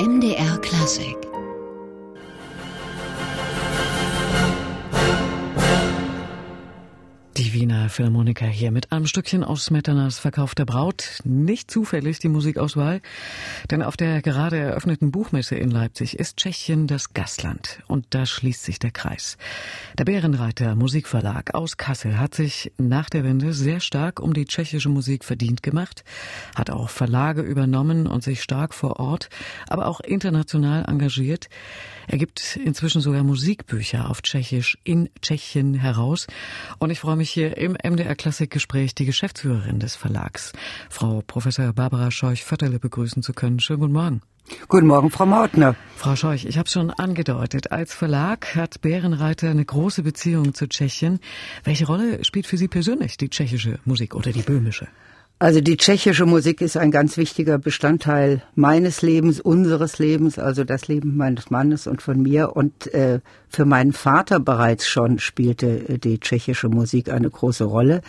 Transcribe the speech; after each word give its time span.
MDR 0.00 0.56
Klassik 0.62 1.29
Wiener 7.52 7.88
Philharmoniker 7.88 8.46
hier 8.46 8.70
mit 8.70 8.92
einem 8.92 9.06
Stückchen 9.06 9.42
aus 9.42 9.64
Smetanas 9.64 10.18
Verkauf 10.18 10.54
Braut. 10.54 11.20
Nicht 11.24 11.70
zufällig 11.70 12.18
die 12.18 12.28
Musikauswahl, 12.28 13.00
denn 13.70 13.82
auf 13.82 13.96
der 13.96 14.22
gerade 14.22 14.58
eröffneten 14.58 15.10
Buchmesse 15.10 15.56
in 15.56 15.70
Leipzig 15.70 16.18
ist 16.18 16.36
Tschechien 16.36 16.86
das 16.86 17.14
Gastland. 17.14 17.82
Und 17.86 18.06
da 18.10 18.26
schließt 18.26 18.62
sich 18.62 18.78
der 18.78 18.90
Kreis. 18.90 19.38
Der 19.98 20.04
Bärenreiter 20.04 20.74
Musikverlag 20.76 21.54
aus 21.54 21.76
Kassel 21.76 22.18
hat 22.18 22.34
sich 22.34 22.72
nach 22.78 23.10
der 23.10 23.24
Wende 23.24 23.52
sehr 23.52 23.80
stark 23.80 24.20
um 24.20 24.34
die 24.34 24.44
tschechische 24.44 24.88
Musik 24.88 25.24
verdient 25.24 25.62
gemacht, 25.62 26.04
hat 26.54 26.70
auch 26.70 26.90
Verlage 26.90 27.42
übernommen 27.42 28.06
und 28.06 28.22
sich 28.22 28.42
stark 28.42 28.74
vor 28.74 29.00
Ort, 29.00 29.28
aber 29.68 29.86
auch 29.86 30.00
international 30.00 30.84
engagiert. 30.86 31.48
Er 32.06 32.18
gibt 32.18 32.56
inzwischen 32.56 33.00
sogar 33.00 33.22
Musikbücher 33.22 34.10
auf 34.10 34.20
Tschechisch 34.22 34.78
in 34.82 35.10
Tschechien 35.22 35.74
heraus. 35.74 36.26
Und 36.78 36.90
ich 36.90 36.98
freue 36.98 37.14
mich 37.14 37.30
hier 37.40 37.56
im 37.56 37.72
MDR 37.72 38.14
Klassikgespräch 38.16 38.94
die 38.94 39.06
Geschäftsführerin 39.06 39.78
des 39.78 39.96
Verlags, 39.96 40.52
Frau 40.90 41.22
Professor 41.26 41.72
Barbara 41.72 42.10
Scheuch-Fötterle 42.10 42.78
begrüßen 42.78 43.22
zu 43.22 43.32
können. 43.32 43.60
Schönen 43.60 43.80
guten 43.80 43.94
Morgen. 43.94 44.20
Guten 44.68 44.86
Morgen, 44.86 45.10
Frau 45.10 45.24
Mautner. 45.24 45.74
Frau 45.96 46.16
Scheuch, 46.16 46.44
ich 46.44 46.58
habe 46.58 46.68
schon 46.68 46.90
angedeutet, 46.90 47.72
als 47.72 47.94
Verlag 47.94 48.54
hat 48.56 48.82
Bärenreiter 48.82 49.48
eine 49.48 49.64
große 49.64 50.02
Beziehung 50.02 50.52
zu 50.52 50.68
Tschechien. 50.68 51.18
Welche 51.64 51.86
Rolle 51.86 52.22
spielt 52.26 52.46
für 52.46 52.58
Sie 52.58 52.68
persönlich 52.68 53.16
die 53.16 53.30
tschechische 53.30 53.78
Musik 53.86 54.14
oder 54.14 54.32
die 54.32 54.42
böhmische? 54.42 54.88
Also 55.42 55.62
die 55.62 55.78
tschechische 55.78 56.26
Musik 56.26 56.60
ist 56.60 56.76
ein 56.76 56.90
ganz 56.90 57.16
wichtiger 57.16 57.56
Bestandteil 57.56 58.42
meines 58.56 59.00
Lebens, 59.00 59.40
unseres 59.40 59.98
Lebens, 59.98 60.38
also 60.38 60.64
das 60.64 60.86
Leben 60.86 61.16
meines 61.16 61.48
Mannes 61.48 61.86
und 61.86 62.02
von 62.02 62.20
mir. 62.20 62.54
Und 62.54 62.92
äh, 62.92 63.20
für 63.48 63.64
meinen 63.64 63.94
Vater 63.94 64.38
bereits 64.38 64.86
schon 64.86 65.18
spielte 65.18 65.98
die 65.98 66.20
tschechische 66.20 66.68
Musik 66.68 67.10
eine 67.10 67.30
große 67.30 67.64
Rolle. 67.64 68.02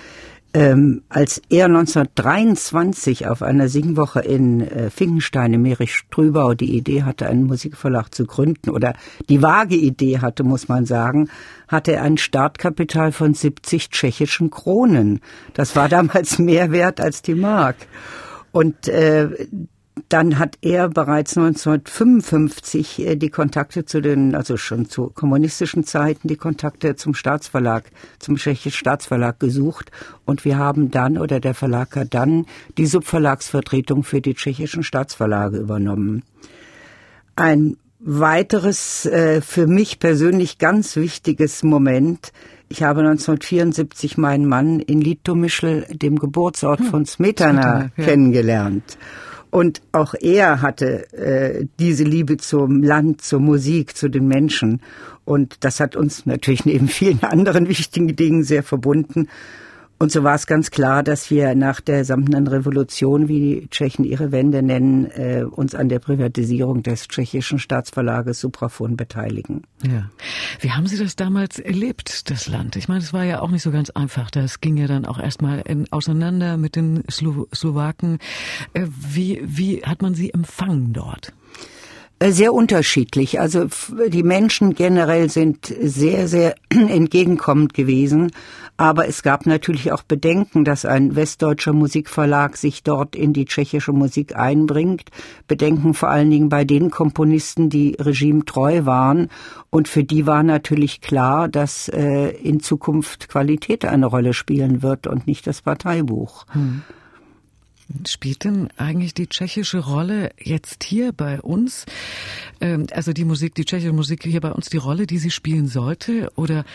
Ähm, 0.53 1.03
als 1.07 1.41
er 1.49 1.65
1923 1.65 3.27
auf 3.27 3.41
einer 3.41 3.69
Singwoche 3.69 4.19
in 4.19 4.59
äh, 4.59 4.89
Finkenstein 4.89 5.53
im 5.53 5.61
Merich-Strübau 5.61 6.55
die 6.55 6.75
Idee 6.75 7.03
hatte, 7.03 7.27
einen 7.27 7.45
Musikverlag 7.45 8.13
zu 8.13 8.25
gründen 8.25 8.69
oder 8.69 8.93
die 9.29 9.41
vage 9.41 9.75
Idee 9.75 10.19
hatte, 10.19 10.43
muss 10.43 10.67
man 10.67 10.85
sagen, 10.85 11.29
hatte 11.69 11.93
er 11.93 12.03
ein 12.03 12.17
Startkapital 12.17 13.13
von 13.13 13.33
70 13.33 13.91
tschechischen 13.91 14.49
Kronen. 14.49 15.21
Das 15.53 15.77
war 15.77 15.87
damals 15.89 16.37
mehr 16.37 16.71
wert 16.71 16.99
als 16.99 17.21
die 17.21 17.35
Mark. 17.35 17.77
Und 18.51 18.89
äh, 18.89 19.29
dann 20.09 20.39
hat 20.39 20.57
er 20.61 20.89
bereits 20.89 21.37
1955 21.37 22.99
äh, 22.99 23.15
die 23.15 23.29
Kontakte 23.29 23.85
zu 23.85 24.01
den, 24.01 24.35
also 24.35 24.57
schon 24.57 24.87
zu 24.87 25.09
kommunistischen 25.09 25.83
Zeiten, 25.83 26.27
die 26.27 26.37
Kontakte 26.37 26.95
zum 26.95 27.13
Staatsverlag, 27.13 27.91
zum 28.19 28.37
tschechischen 28.37 28.71
Staatsverlag 28.71 29.39
gesucht. 29.39 29.91
Und 30.25 30.45
wir 30.45 30.57
haben 30.57 30.91
dann, 30.91 31.17
oder 31.17 31.39
der 31.39 31.53
Verlag 31.53 31.95
hat 31.95 32.13
dann 32.13 32.45
die 32.77 32.85
Subverlagsvertretung 32.85 34.03
für 34.03 34.21
die 34.21 34.33
tschechischen 34.33 34.83
Staatsverlage 34.83 35.57
übernommen. 35.57 36.23
Ein 37.35 37.77
weiteres, 37.99 39.05
äh, 39.05 39.41
für 39.41 39.67
mich 39.67 39.99
persönlich 39.99 40.57
ganz 40.57 40.95
wichtiges 40.95 41.63
Moment, 41.63 42.31
ich 42.69 42.83
habe 42.83 43.01
1974 43.01 44.17
meinen 44.17 44.45
Mann 44.45 44.79
in 44.79 45.01
Litomischl, 45.01 45.85
dem 45.91 46.17
Geburtsort 46.17 46.79
hm, 46.79 46.85
von 46.85 47.05
Smetana, 47.05 47.61
Smetana 47.61 47.91
ja. 47.97 48.03
kennengelernt. 48.05 48.97
Und 49.51 49.81
auch 49.91 50.15
er 50.19 50.61
hatte 50.61 51.11
äh, 51.13 51.65
diese 51.77 52.05
Liebe 52.05 52.37
zum 52.37 52.81
Land, 52.81 53.21
zur 53.21 53.41
Musik, 53.41 53.97
zu 53.97 54.09
den 54.09 54.27
Menschen. 54.27 54.81
Und 55.25 55.65
das 55.65 55.81
hat 55.81 55.95
uns 55.95 56.25
natürlich 56.25 56.65
neben 56.65 56.87
vielen 56.87 57.21
anderen 57.23 57.67
wichtigen 57.67 58.15
Dingen 58.15 58.43
sehr 58.43 58.63
verbunden. 58.63 59.27
Und 60.01 60.11
so 60.11 60.23
war 60.23 60.33
es 60.33 60.47
ganz 60.47 60.71
klar, 60.71 61.03
dass 61.03 61.29
wir 61.29 61.53
nach 61.53 61.79
der 61.79 62.05
samtenen 62.05 62.47
Revolution, 62.47 63.27
wie 63.27 63.39
die 63.39 63.67
Tschechen 63.67 64.03
ihre 64.03 64.31
Wende 64.31 64.63
nennen, 64.63 65.05
äh, 65.11 65.43
uns 65.43 65.75
an 65.75 65.89
der 65.89 65.99
Privatisierung 65.99 66.81
des 66.81 67.07
tschechischen 67.07 67.59
Staatsverlages 67.59 68.39
Suprafon 68.39 68.97
beteiligen. 68.97 69.61
Ja. 69.83 70.09
Wie 70.59 70.71
haben 70.71 70.87
Sie 70.87 70.97
das 70.97 71.15
damals 71.15 71.59
erlebt, 71.59 72.31
das 72.31 72.47
Land? 72.47 72.77
Ich 72.77 72.87
meine, 72.87 73.01
es 73.01 73.13
war 73.13 73.25
ja 73.25 73.41
auch 73.41 73.51
nicht 73.51 73.61
so 73.61 73.69
ganz 73.69 73.91
einfach. 73.91 74.31
Das 74.31 74.59
ging 74.59 74.75
ja 74.75 74.87
dann 74.87 75.05
auch 75.05 75.19
erstmal 75.19 75.63
auseinander 75.91 76.57
mit 76.57 76.75
den 76.75 77.03
Slo 77.07 77.47
Slowaken. 77.53 78.17
Äh, 78.73 78.87
wie, 78.87 79.39
wie 79.43 79.83
hat 79.83 80.01
man 80.01 80.15
sie 80.15 80.33
empfangen 80.33 80.93
dort? 80.93 81.31
Äh, 82.21 82.33
sehr 82.33 82.53
unterschiedlich. 82.53 83.39
Also 83.39 83.65
die 84.07 84.21
Menschen 84.21 84.75
generell 84.75 85.29
sind 85.31 85.73
sehr, 85.81 86.27
sehr 86.27 86.53
entgegenkommend 86.69 87.73
gewesen. 87.73 88.31
Aber 88.77 89.07
es 89.07 89.23
gab 89.23 89.47
natürlich 89.47 89.91
auch 89.91 90.03
Bedenken, 90.03 90.63
dass 90.63 90.85
ein 90.85 91.15
westdeutscher 91.15 91.73
Musikverlag 91.73 92.57
sich 92.57 92.83
dort 92.83 93.15
in 93.15 93.33
die 93.33 93.45
tschechische 93.45 93.91
Musik 93.91 94.35
einbringt. 94.35 95.09
Bedenken 95.47 95.95
vor 95.95 96.09
allen 96.09 96.29
Dingen 96.29 96.49
bei 96.49 96.63
den 96.63 96.91
Komponisten, 96.91 97.69
die 97.71 97.95
regimetreu 97.99 98.85
waren. 98.85 99.29
Und 99.71 99.87
für 99.87 100.03
die 100.03 100.27
war 100.27 100.43
natürlich 100.43 101.01
klar, 101.01 101.47
dass 101.47 101.89
äh, 101.89 102.29
in 102.29 102.59
Zukunft 102.59 103.29
Qualität 103.29 103.83
eine 103.83 104.05
Rolle 104.05 104.33
spielen 104.33 104.83
wird 104.83 105.07
und 105.07 105.25
nicht 105.25 105.47
das 105.47 105.63
Parteibuch. 105.63 106.45
Hm. 106.51 106.83
Spielt 108.07 108.43
denn 108.43 108.69
eigentlich 108.77 109.13
die 109.13 109.27
tschechische 109.27 109.79
Rolle 109.79 110.31
jetzt 110.39 110.83
hier 110.83 111.11
bei 111.11 111.41
uns, 111.41 111.85
ähm, 112.59 112.87
also 112.91 113.13
die 113.13 113.25
Musik, 113.25 113.55
die 113.55 113.65
tschechische 113.65 113.93
Musik 113.93 114.23
hier 114.23 114.41
bei 114.41 114.51
uns 114.51 114.69
die 114.69 114.77
Rolle, 114.77 115.07
die 115.07 115.17
sie 115.17 115.31
spielen 115.31 115.67
sollte? 115.67 116.31
Oder 116.35 116.65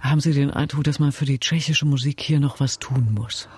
haben 0.00 0.20
Sie 0.20 0.32
den 0.32 0.50
Eindruck, 0.50 0.84
dass 0.84 0.98
man 0.98 1.12
für 1.12 1.24
die 1.24 1.38
tschechische 1.38 1.86
Musik 1.86 2.20
hier 2.20 2.40
noch 2.40 2.60
was 2.60 2.78
tun 2.78 3.08
muss? 3.14 3.48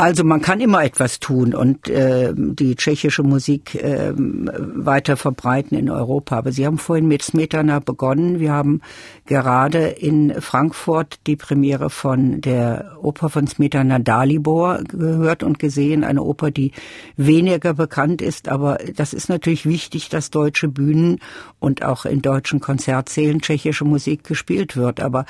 Also 0.00 0.24
man 0.24 0.40
kann 0.40 0.62
immer 0.62 0.82
etwas 0.82 1.20
tun 1.20 1.54
und 1.54 1.90
äh, 1.90 2.32
die 2.34 2.74
tschechische 2.74 3.22
Musik 3.22 3.74
äh, 3.74 4.14
weiter 4.16 5.18
verbreiten 5.18 5.76
in 5.76 5.90
Europa. 5.90 6.38
Aber 6.38 6.52
Sie 6.52 6.64
haben 6.64 6.78
vorhin 6.78 7.06
mit 7.06 7.20
Smetana 7.20 7.80
begonnen. 7.80 8.40
Wir 8.40 8.50
haben 8.50 8.80
gerade 9.26 9.88
in 9.88 10.40
Frankfurt 10.40 11.18
die 11.26 11.36
Premiere 11.36 11.90
von 11.90 12.40
der 12.40 12.96
Oper 13.02 13.28
von 13.28 13.46
Smetana 13.46 13.98
Dalibor 13.98 14.78
gehört 14.84 15.42
und 15.42 15.58
gesehen. 15.58 16.02
Eine 16.02 16.22
Oper, 16.22 16.50
die 16.50 16.72
weniger 17.18 17.74
bekannt 17.74 18.22
ist, 18.22 18.48
aber 18.48 18.78
das 18.96 19.12
ist 19.12 19.28
natürlich 19.28 19.66
wichtig, 19.66 20.08
dass 20.08 20.30
deutsche 20.30 20.68
Bühnen 20.68 21.18
und 21.58 21.84
auch 21.84 22.06
in 22.06 22.22
deutschen 22.22 22.60
Konzertsälen 22.60 23.42
tschechische 23.42 23.84
Musik 23.84 24.24
gespielt 24.24 24.78
wird. 24.78 24.98
Aber 24.98 25.26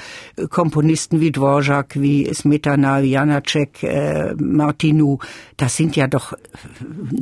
Komponisten 0.48 1.18
wie 1.18 1.32
Dvorak, 1.32 2.00
wie 2.00 2.32
Smetana, 2.32 3.02
wie 3.02 3.10
Janacek, 3.10 3.82
äh, 3.82 4.34
Martinu, 4.60 5.18
das 5.56 5.76
sind 5.76 5.96
ja 5.96 6.06
doch 6.06 6.34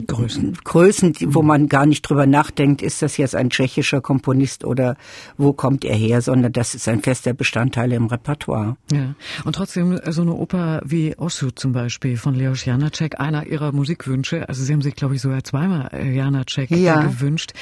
Größen, 0.06 0.58
Größen, 0.64 1.14
wo 1.26 1.42
man 1.42 1.68
gar 1.68 1.86
nicht 1.86 2.02
drüber 2.02 2.26
nachdenkt, 2.26 2.82
ist 2.82 3.02
das 3.02 3.16
jetzt 3.16 3.34
ein 3.34 3.50
tschechischer 3.50 4.00
Komponist 4.00 4.64
oder 4.64 4.96
wo 5.36 5.52
kommt 5.52 5.84
er 5.84 5.96
her, 5.96 6.20
sondern 6.20 6.52
das 6.52 6.74
ist 6.74 6.88
ein 6.88 7.02
fester 7.02 7.32
Bestandteil 7.34 7.92
im 7.92 8.06
Repertoire. 8.06 8.76
Ja, 8.92 9.14
und 9.44 9.54
trotzdem 9.54 9.98
so 10.10 10.22
eine 10.22 10.34
Oper 10.34 10.80
wie 10.84 11.16
Ossut 11.16 11.58
zum 11.58 11.72
Beispiel 11.72 12.16
von 12.16 12.34
Leos 12.34 12.64
Janacek, 12.64 13.20
einer 13.20 13.46
ihrer 13.46 13.72
Musikwünsche, 13.72 14.48
also 14.48 14.62
Sie 14.64 14.72
haben 14.72 14.82
sich, 14.82 14.94
glaube 14.94 15.14
ich, 15.14 15.20
sogar 15.20 15.44
zweimal 15.44 15.90
äh, 15.92 16.14
Janacek 16.14 16.70
ja. 16.70 17.02
gewünscht, 17.02 17.52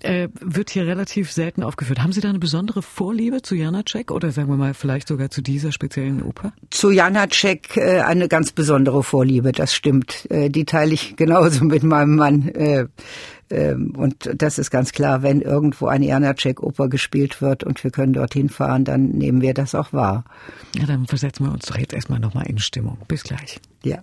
äh, 0.00 0.28
wird 0.40 0.70
hier 0.70 0.86
relativ 0.86 1.30
selten 1.30 1.62
aufgeführt. 1.62 2.00
Haben 2.00 2.12
Sie 2.12 2.20
da 2.20 2.28
eine 2.28 2.38
besondere 2.38 2.82
Vorliebe 2.82 3.42
zu 3.42 3.54
Janacek 3.54 4.10
oder 4.10 4.30
sagen 4.30 4.48
wir 4.48 4.56
mal 4.56 4.74
vielleicht 4.74 5.08
sogar 5.08 5.30
zu 5.30 5.42
dieser 5.42 5.72
speziellen 5.72 6.22
Oper? 6.22 6.52
Zu 6.70 6.90
Janacek 6.90 7.76
äh, 7.76 8.00
eine 8.00 8.28
ganz 8.28 8.52
besondere 8.52 9.01
Vorliebe, 9.02 9.52
das 9.52 9.74
stimmt. 9.74 10.30
Äh, 10.30 10.50
die 10.50 10.64
teile 10.64 10.92
ich 10.92 11.16
genauso 11.16 11.64
mit 11.64 11.82
meinem 11.82 12.16
Mann. 12.16 12.48
Äh, 12.48 12.86
ähm, 13.50 13.94
und 13.96 14.30
das 14.34 14.58
ist 14.58 14.70
ganz 14.70 14.92
klar, 14.92 15.22
wenn 15.22 15.42
irgendwo 15.42 15.86
eine 15.86 16.06
Janacek-Oper 16.06 16.88
gespielt 16.88 17.42
wird 17.42 17.64
und 17.64 17.82
wir 17.84 17.90
können 17.90 18.14
dorthin 18.14 18.48
fahren, 18.48 18.84
dann 18.84 19.10
nehmen 19.10 19.42
wir 19.42 19.52
das 19.54 19.74
auch 19.74 19.92
wahr. 19.92 20.24
Ja, 20.76 20.86
dann 20.86 21.06
versetzen 21.06 21.44
wir 21.46 21.52
uns 21.52 21.66
doch 21.66 21.76
jetzt 21.76 21.92
erstmal 21.92 22.18
nochmal 22.18 22.46
in 22.46 22.58
Stimmung. 22.58 22.98
Bis 23.08 23.24
gleich. 23.24 23.60
Ja. 23.84 23.98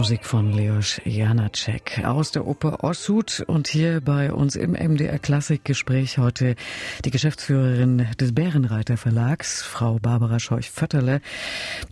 Musik 0.00 0.24
von 0.24 0.50
Leos 0.50 0.98
Janacek 1.04 2.02
aus 2.06 2.30
der 2.30 2.46
Oper 2.46 2.82
Ossut 2.84 3.44
und 3.46 3.68
hier 3.68 4.00
bei 4.00 4.32
uns 4.32 4.56
im 4.56 4.70
MDR 4.70 5.18
Klassikgespräch 5.18 6.16
heute 6.16 6.56
die 7.04 7.10
Geschäftsführerin 7.10 8.06
des 8.18 8.34
Bärenreiter 8.34 8.96
Verlags, 8.96 9.62
Frau 9.62 9.98
Barbara 9.98 10.38
Scheuch-Fötterle. 10.40 11.20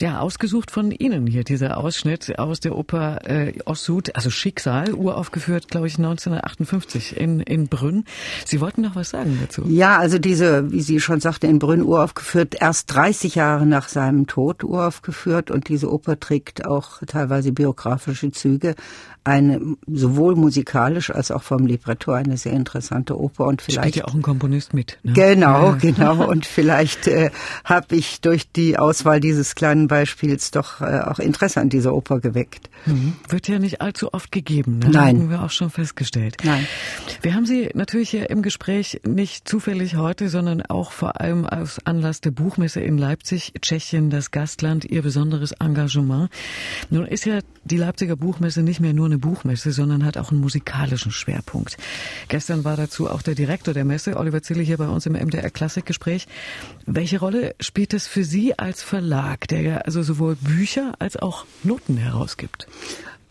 Ja, 0.00 0.20
ausgesucht 0.20 0.70
von 0.70 0.90
Ihnen 0.90 1.26
hier 1.26 1.44
dieser 1.44 1.76
Ausschnitt 1.76 2.38
aus 2.38 2.60
der 2.60 2.78
Oper 2.78 3.28
äh, 3.28 3.52
Ossut, 3.66 4.16
also 4.16 4.30
Schicksal, 4.30 4.94
uraufgeführt, 4.94 5.68
glaube 5.68 5.86
ich, 5.86 5.98
1958 5.98 7.14
in, 7.14 7.40
in 7.40 7.68
Brünn. 7.68 8.06
Sie 8.46 8.62
wollten 8.62 8.80
noch 8.80 8.96
was 8.96 9.10
sagen 9.10 9.38
dazu? 9.38 9.66
Ja, 9.68 9.98
also 9.98 10.18
diese, 10.18 10.72
wie 10.72 10.80
Sie 10.80 11.00
schon 11.00 11.20
sagte, 11.20 11.46
in 11.46 11.58
Brünn 11.58 11.82
uraufgeführt, 11.82 12.56
erst 12.58 12.94
30 12.94 13.34
Jahre 13.34 13.66
nach 13.66 13.90
seinem 13.90 14.26
Tod 14.26 14.64
uraufgeführt 14.64 15.50
und 15.50 15.68
diese 15.68 15.92
Oper 15.92 16.18
trägt 16.18 16.64
auch 16.64 17.02
teilweise 17.06 17.52
biografisch 17.52 17.97
biografische 17.98 18.30
Züge 18.32 18.74
eine 19.24 19.60
sowohl 19.86 20.36
musikalisch 20.36 21.10
als 21.10 21.30
auch 21.30 21.42
vom 21.42 21.66
Libretto 21.66 22.12
eine 22.12 22.38
sehr 22.38 22.52
interessante 22.52 23.18
Oper 23.18 23.44
und 23.44 23.60
vielleicht 23.60 23.88
spielt 23.90 23.96
ja 23.96 24.04
auch 24.06 24.14
ein 24.14 24.22
Komponist 24.22 24.72
mit. 24.72 24.98
Ne? 25.02 25.12
Genau, 25.12 25.72
ja. 25.72 25.74
genau 25.80 26.26
und 26.26 26.46
vielleicht 26.46 27.06
äh, 27.08 27.30
habe 27.64 27.96
ich 27.96 28.22
durch 28.22 28.50
die 28.50 28.78
Auswahl 28.78 29.20
dieses 29.20 29.54
kleinen 29.54 29.86
Beispiels 29.86 30.50
doch 30.50 30.80
äh, 30.80 31.00
auch 31.00 31.18
Interesse 31.18 31.60
an 31.60 31.68
dieser 31.68 31.94
Oper 31.94 32.20
geweckt. 32.20 32.70
Mhm. 32.86 33.16
Wird 33.28 33.48
ja 33.48 33.58
nicht 33.58 33.82
allzu 33.82 34.14
oft 34.14 34.32
gegeben. 34.32 34.78
Ne? 34.78 34.88
Nein, 34.90 35.18
haben 35.18 35.30
wir 35.30 35.42
auch 35.42 35.50
schon 35.50 35.68
festgestellt. 35.68 36.38
Nein, 36.44 36.66
wir 37.20 37.34
haben 37.34 37.44
Sie 37.44 37.68
natürlich 37.74 38.08
hier 38.08 38.30
im 38.30 38.40
Gespräch 38.40 39.00
nicht 39.06 39.46
zufällig 39.46 39.96
heute, 39.96 40.30
sondern 40.30 40.62
auch 40.62 40.92
vor 40.92 41.20
allem 41.20 41.44
aus 41.44 41.80
Anlass 41.84 42.22
der 42.22 42.30
Buchmesse 42.30 42.80
in 42.80 42.96
Leipzig, 42.96 43.52
Tschechien, 43.60 44.08
das 44.08 44.30
Gastland, 44.30 44.86
Ihr 44.86 45.02
besonderes 45.02 45.52
Engagement. 45.52 46.30
Nun 46.88 47.04
ist 47.04 47.26
ja 47.26 47.40
die 47.64 47.76
Leipziger 47.88 48.16
Buchmesse 48.16 48.60
nicht 48.60 48.80
mehr 48.80 48.92
nur 48.92 49.06
eine 49.06 49.16
Buchmesse, 49.16 49.72
sondern 49.72 50.04
hat 50.04 50.18
auch 50.18 50.30
einen 50.30 50.42
musikalischen 50.42 51.10
Schwerpunkt. 51.10 51.78
Gestern 52.28 52.62
war 52.62 52.76
dazu 52.76 53.08
auch 53.08 53.22
der 53.22 53.34
Direktor 53.34 53.72
der 53.72 53.86
Messe, 53.86 54.18
Oliver 54.18 54.42
Zille, 54.42 54.62
hier 54.62 54.76
bei 54.76 54.88
uns 54.88 55.06
im 55.06 55.14
MDR 55.14 55.48
Klassikgespräch. 55.48 56.28
Welche 56.84 57.18
Rolle 57.18 57.54
spielt 57.60 57.94
es 57.94 58.06
für 58.06 58.24
Sie 58.24 58.58
als 58.58 58.82
Verlag, 58.82 59.48
der 59.48 59.62
ja 59.62 59.76
also 59.78 60.02
sowohl 60.02 60.36
Bücher 60.36 60.92
als 60.98 61.16
auch 61.16 61.46
Noten 61.62 61.96
herausgibt? 61.96 62.66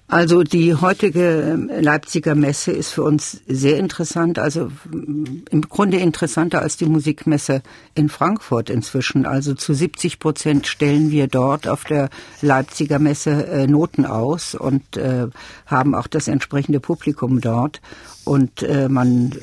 Also 0.09 0.43
die 0.43 0.73
heutige 0.73 1.41
ähm, 1.41 1.69
Leipziger 1.81 2.33
Messe 2.33 2.71
ist 2.71 2.91
für 2.91 3.03
uns 3.03 3.41
sehr 3.45 3.77
interessant, 3.77 4.39
also 4.39 4.71
mm, 4.89 5.43
im 5.49 5.61
Grunde 5.63 5.97
interessanter 5.97 6.61
als 6.61 6.77
die 6.77 6.85
Musikmesse 6.85 7.61
in 7.93 8.07
Frankfurt 8.07 8.69
inzwischen. 8.69 9.25
Also 9.25 9.53
zu 9.53 9.73
70 9.73 10.19
Prozent 10.19 10.65
stellen 10.65 11.11
wir 11.11 11.27
dort 11.27 11.67
auf 11.67 11.83
der 11.83 12.09
Leipziger 12.41 12.99
Messe 12.99 13.47
äh, 13.47 13.67
Noten 13.67 14.05
aus 14.05 14.55
und 14.55 14.95
äh, 14.95 15.27
haben 15.65 15.93
auch 15.93 16.07
das 16.07 16.29
entsprechende 16.29 16.79
Publikum 16.79 17.41
dort. 17.41 17.81
Und 18.23 18.63
äh, 18.63 18.87
man 18.87 19.35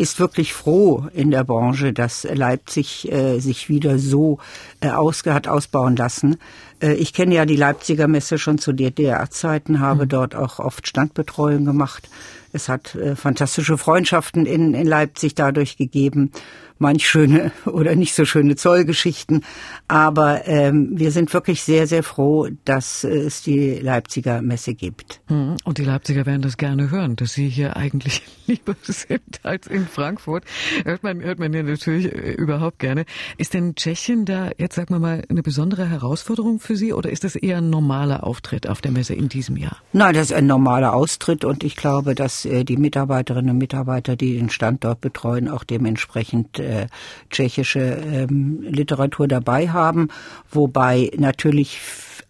ist 0.00 0.18
wirklich 0.18 0.54
froh 0.54 1.08
in 1.12 1.30
der 1.30 1.44
Branche, 1.44 1.92
dass 1.92 2.24
Leipzig 2.24 3.10
äh, 3.12 3.38
sich 3.38 3.68
wieder 3.68 3.98
so 3.98 4.38
äh, 4.80 4.88
ausge 4.88 5.34
hat 5.34 5.46
ausbauen 5.46 5.94
lassen. 5.94 6.38
Äh, 6.80 6.94
ich 6.94 7.12
kenne 7.12 7.34
ja 7.34 7.44
die 7.44 7.56
Leipziger 7.56 8.08
Messe 8.08 8.38
schon 8.38 8.58
zu 8.58 8.72
DDR-Zeiten, 8.72 9.80
habe 9.80 10.04
mhm. 10.04 10.08
dort 10.08 10.34
auch 10.34 10.58
oft 10.58 10.88
Standbetreuung 10.88 11.66
gemacht. 11.66 12.08
Es 12.52 12.68
hat 12.68 12.94
äh, 12.94 13.16
fantastische 13.16 13.78
Freundschaften 13.78 14.46
in, 14.46 14.74
in 14.74 14.86
Leipzig 14.86 15.34
dadurch 15.34 15.76
gegeben 15.76 16.32
manch 16.80 17.08
schöne 17.08 17.52
oder 17.66 17.94
nicht 17.94 18.14
so 18.14 18.24
schöne 18.24 18.56
Zollgeschichten. 18.56 19.44
Aber 19.86 20.48
ähm, 20.48 20.90
wir 20.92 21.12
sind 21.12 21.32
wirklich 21.32 21.62
sehr, 21.62 21.86
sehr 21.86 22.02
froh, 22.02 22.48
dass 22.64 23.04
es 23.04 23.42
die 23.42 23.74
Leipziger 23.74 24.42
Messe 24.42 24.74
gibt. 24.74 25.20
Hm, 25.28 25.56
und 25.64 25.78
die 25.78 25.84
Leipziger 25.84 26.26
werden 26.26 26.42
das 26.42 26.56
gerne 26.56 26.90
hören, 26.90 27.16
dass 27.16 27.34
sie 27.34 27.48
hier 27.48 27.76
eigentlich 27.76 28.22
lieber 28.46 28.74
sind 28.82 29.40
als 29.44 29.66
in 29.66 29.86
Frankfurt. 29.86 30.44
Hört 30.84 31.02
man, 31.02 31.20
hört 31.20 31.38
man 31.38 31.52
ja 31.52 31.62
natürlich 31.62 32.06
äh, 32.06 32.32
überhaupt 32.32 32.78
gerne. 32.78 33.04
Ist 33.36 33.54
denn 33.54 33.74
Tschechien 33.74 34.24
da 34.24 34.50
jetzt, 34.58 34.74
sagen 34.74 34.94
wir 34.94 34.98
mal, 34.98 35.22
eine 35.28 35.42
besondere 35.42 35.88
Herausforderung 35.88 36.58
für 36.58 36.76
Sie 36.76 36.92
oder 36.92 37.10
ist 37.10 37.24
das 37.24 37.36
eher 37.36 37.58
ein 37.58 37.70
normaler 37.70 38.24
Auftritt 38.24 38.66
auf 38.66 38.80
der 38.80 38.90
Messe 38.90 39.14
in 39.14 39.28
diesem 39.28 39.56
Jahr? 39.56 39.76
Nein, 39.92 40.14
das 40.14 40.30
ist 40.30 40.32
ein 40.32 40.46
normaler 40.46 40.94
Austritt 40.94 41.44
und 41.44 41.62
ich 41.62 41.76
glaube, 41.76 42.14
dass 42.14 42.39
äh, 42.44 42.64
die 42.64 42.76
Mitarbeiterinnen 42.76 43.50
und 43.50 43.58
Mitarbeiter, 43.58 44.16
die 44.16 44.36
den 44.36 44.50
Standort 44.50 45.00
betreuen, 45.00 45.48
auch 45.48 45.64
dementsprechend 45.64 46.58
äh, 46.58 46.86
tschechische 47.30 47.80
ähm, 47.80 48.62
Literatur 48.62 49.28
dabei 49.28 49.68
haben, 49.68 50.08
wobei 50.50 51.10
natürlich 51.16 51.78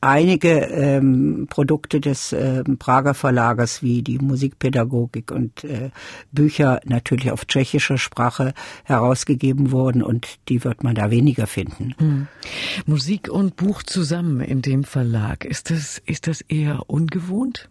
einige 0.01 0.61
ähm, 0.67 1.47
Produkte 1.51 2.01
des 2.01 2.33
äh, 2.33 2.65
Prager 2.79 3.15
Verlagers 3.15 3.83
wie 3.83 4.03
die 4.03 4.19
Musikpädagogik 4.19 5.31
und 5.31 5.65
äh, 5.65 5.91
Bücher 6.33 6.81
natürlich 6.85 7.31
auf 7.31 7.45
tschechischer 7.45 7.99
Sprache 7.99 8.55
herausgegeben 8.85 9.71
wurden 9.71 10.03
und 10.03 10.39
die 10.49 10.65
wird 10.65 10.83
man 10.83 10.95
da 10.95 11.11
weniger 11.11 11.47
finden. 11.47 11.95
Hm. 11.99 12.29
Musik 12.87 13.29
und 13.29 13.57
Buch 13.57 13.83
zusammen 13.83 14.41
in 14.41 14.63
dem 14.63 14.85
Verlag, 14.85 15.45
ist 15.45 15.71
das, 15.71 16.01
ist 16.07 16.27
das 16.27 16.41
eher 16.41 16.89
ungewohnt? 16.89 17.70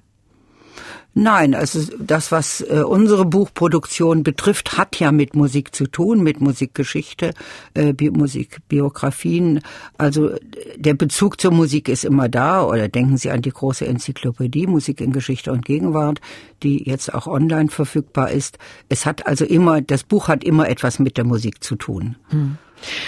Nein, 1.15 1.55
also 1.55 1.79
das, 1.99 2.31
was 2.31 2.61
äh, 2.61 2.81
unsere 2.81 3.25
Buchproduktion 3.25 4.23
betrifft, 4.23 4.77
hat 4.77 4.99
ja 4.99 5.11
mit 5.11 5.35
Musik 5.35 5.75
zu 5.75 5.87
tun, 5.87 6.21
mit 6.21 6.39
Musikgeschichte, 6.39 7.33
äh, 7.73 7.93
Bi 7.93 8.11
Musikbiografien. 8.11 9.61
Also 9.97 10.31
der 10.77 10.93
Bezug 10.93 11.41
zur 11.41 11.51
Musik 11.51 11.89
ist 11.89 12.05
immer 12.05 12.29
da. 12.29 12.63
Oder 12.63 12.87
denken 12.87 13.17
Sie 13.17 13.31
an 13.31 13.41
die 13.41 13.49
große 13.49 13.85
Enzyklopädie 13.85 14.67
Musik 14.67 15.01
in 15.01 15.11
Geschichte 15.11 15.51
und 15.51 15.65
Gegenwart, 15.65 16.21
die 16.61 16.87
jetzt 16.87 17.13
auch 17.13 17.27
online 17.27 17.69
verfügbar 17.69 18.31
ist. 18.31 18.59
Es 18.87 19.05
hat 19.05 19.25
also 19.25 19.45
immer, 19.45 19.81
das 19.81 20.03
Buch 20.03 20.27
hat 20.27 20.43
immer 20.43 20.69
etwas 20.69 20.99
mit 20.99 21.17
der 21.17 21.25
Musik 21.25 21.63
zu 21.63 21.75
tun. 21.75 22.15
Hm. 22.29 22.57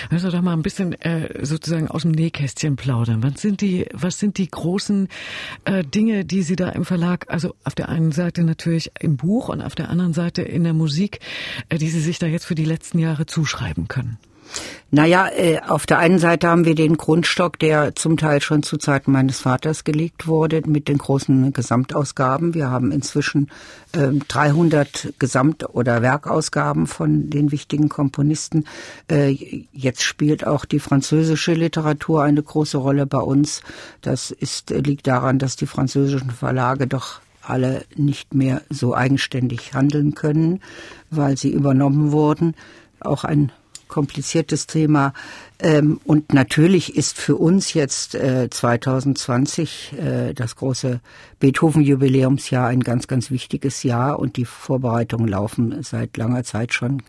Also 0.09 0.29
doch 0.29 0.41
mal 0.41 0.53
ein 0.53 0.62
bisschen 0.62 0.94
äh, 1.01 1.45
sozusagen 1.45 1.88
aus 1.88 2.03
dem 2.03 2.12
Nähkästchen 2.12 2.75
plaudern. 2.75 3.23
Was 3.23 3.41
sind 3.41 3.62
die, 3.62 3.88
was 3.94 4.19
sind 4.19 4.38
die 4.38 4.50
großen 4.50 5.07
äh, 5.65 5.83
Dinge, 5.83 6.25
die 6.25 6.41
Sie 6.41 6.56
da 6.56 6.69
im 6.69 6.85
Verlag, 6.85 7.25
also 7.29 7.56
auf 7.63 7.75
der 7.75 7.89
einen 7.89 8.12
Seite 8.12 8.44
natürlich 8.44 8.91
im 9.00 9.18
Buch 9.18 9.50
und 9.50 9.62
auf 9.62 9.75
der 9.75 9.89
anderen 9.89 10.13
Seite 10.13 10.41
in 10.41 10.63
der 10.63 10.73
Musik, 10.73 11.19
äh, 11.69 11.77
die 11.77 11.89
Sie 11.89 12.01
sich 12.01 12.19
da 12.19 12.27
jetzt 12.27 12.45
für 12.45 12.56
die 12.56 12.65
letzten 12.65 13.00
Jahre 13.00 13.25
zuschreiben 13.25 13.88
können? 13.88 14.18
Naja, 14.94 15.30
äh, 15.30 15.62
auf 15.62 15.86
der 15.86 16.00
einen 16.00 16.19
Seite 16.19 16.50
haben 16.50 16.65
wir 16.65 16.75
den 16.75 16.98
Grundstock, 16.98 17.57
der 17.59 17.95
zum 17.95 18.18
Teil 18.18 18.42
schon 18.42 18.62
zu 18.62 18.77
Zeiten 18.77 19.13
meines 19.13 19.39
Vaters 19.39 19.86
gelegt 19.86 20.27
wurde, 20.27 20.62
mit 20.68 20.89
den 20.89 20.98
großen 20.98 21.53
Gesamtausgaben. 21.53 22.53
Wir 22.53 22.69
haben 22.69 22.92
inzwischen 22.92 23.50
äh, 23.94 24.09
300 24.27 25.13
Gesamt- 25.18 25.69
oder 25.74 26.01
Werkausgaben 26.01 26.88
von 26.88 27.30
den 27.30 27.53
wichtigen 27.53 27.88
Komponisten. 27.88 28.65
Äh, 29.09 29.65
jetzt 29.71 30.03
spielt 30.03 30.45
auch 30.45 30.65
die 30.65 30.80
französische 30.80 31.54
Literatur 31.54 32.24
eine 32.24 32.44
große 32.44 32.77
Rolle 32.77 33.06
bei 33.06 33.19
uns. 33.19 33.62
Das 34.01 34.31
ist, 34.31 34.71
liegt 34.71 35.07
daran, 35.07 35.39
dass 35.39 35.56
die 35.56 35.68
französischen 35.68 36.31
Verlage 36.31 36.85
doch 36.87 37.21
alle 37.42 37.85
nicht 37.95 38.33
mehr 38.33 38.61
so 38.69 38.94
eigenständig 38.94 39.73
handeln 39.73 40.16
können, 40.16 40.59
weil 41.09 41.37
sie 41.37 41.52
übernommen 41.52 42.11
wurden. 42.11 42.56
Auch 42.99 43.23
ein 43.23 43.54
kompliziertes 43.92 44.66
Thema. 44.66 45.14
Ähm, 45.60 46.00
und 46.06 46.33
natürlich 46.33 46.95
ist 46.95 47.19
für 47.19 47.36
uns 47.36 47.76
jetzt 47.76 48.14
2020 48.14 49.94
äh, 49.94 50.30
äh, 50.30 50.33
das 50.33 50.56
große 50.56 51.02
Beethoven-Jubiläumsjahr 51.40 52.68
ein 52.68 52.80
ganz, 52.80 53.07
ganz 53.07 53.30
wichtiges 53.30 53.83
Jahr 53.83 54.18
und 54.18 54.38
die 54.38 54.45
Vorbereitungen 54.45 55.28
laufen 55.28 55.83
seit 55.83 56.18
langer 56.18 56.44
Zeit 56.44 56.74
schon 56.74 57.04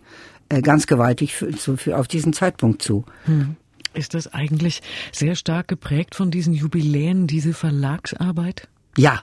äh, 0.51 0.61
ganz 0.61 0.87
gewaltig 0.87 1.35
für, 1.35 1.53
für, 1.53 1.97
auf 1.97 2.09
diesen 2.09 2.35
Zeitpunkt 2.35 2.83
zu. 2.83 3.05
Hm. 3.25 3.57
Ist 3.95 4.15
das 4.15 4.33
eigentlich 4.33 4.83
sehr 5.13 5.35
stark 5.35 5.69
geprägt 5.69 6.15
von 6.15 6.31
diesen 6.31 6.53
Jubiläen, 6.53 7.27
diese 7.27 7.55
Verlagsarbeit? 7.55 8.69
Ja, 8.97 9.23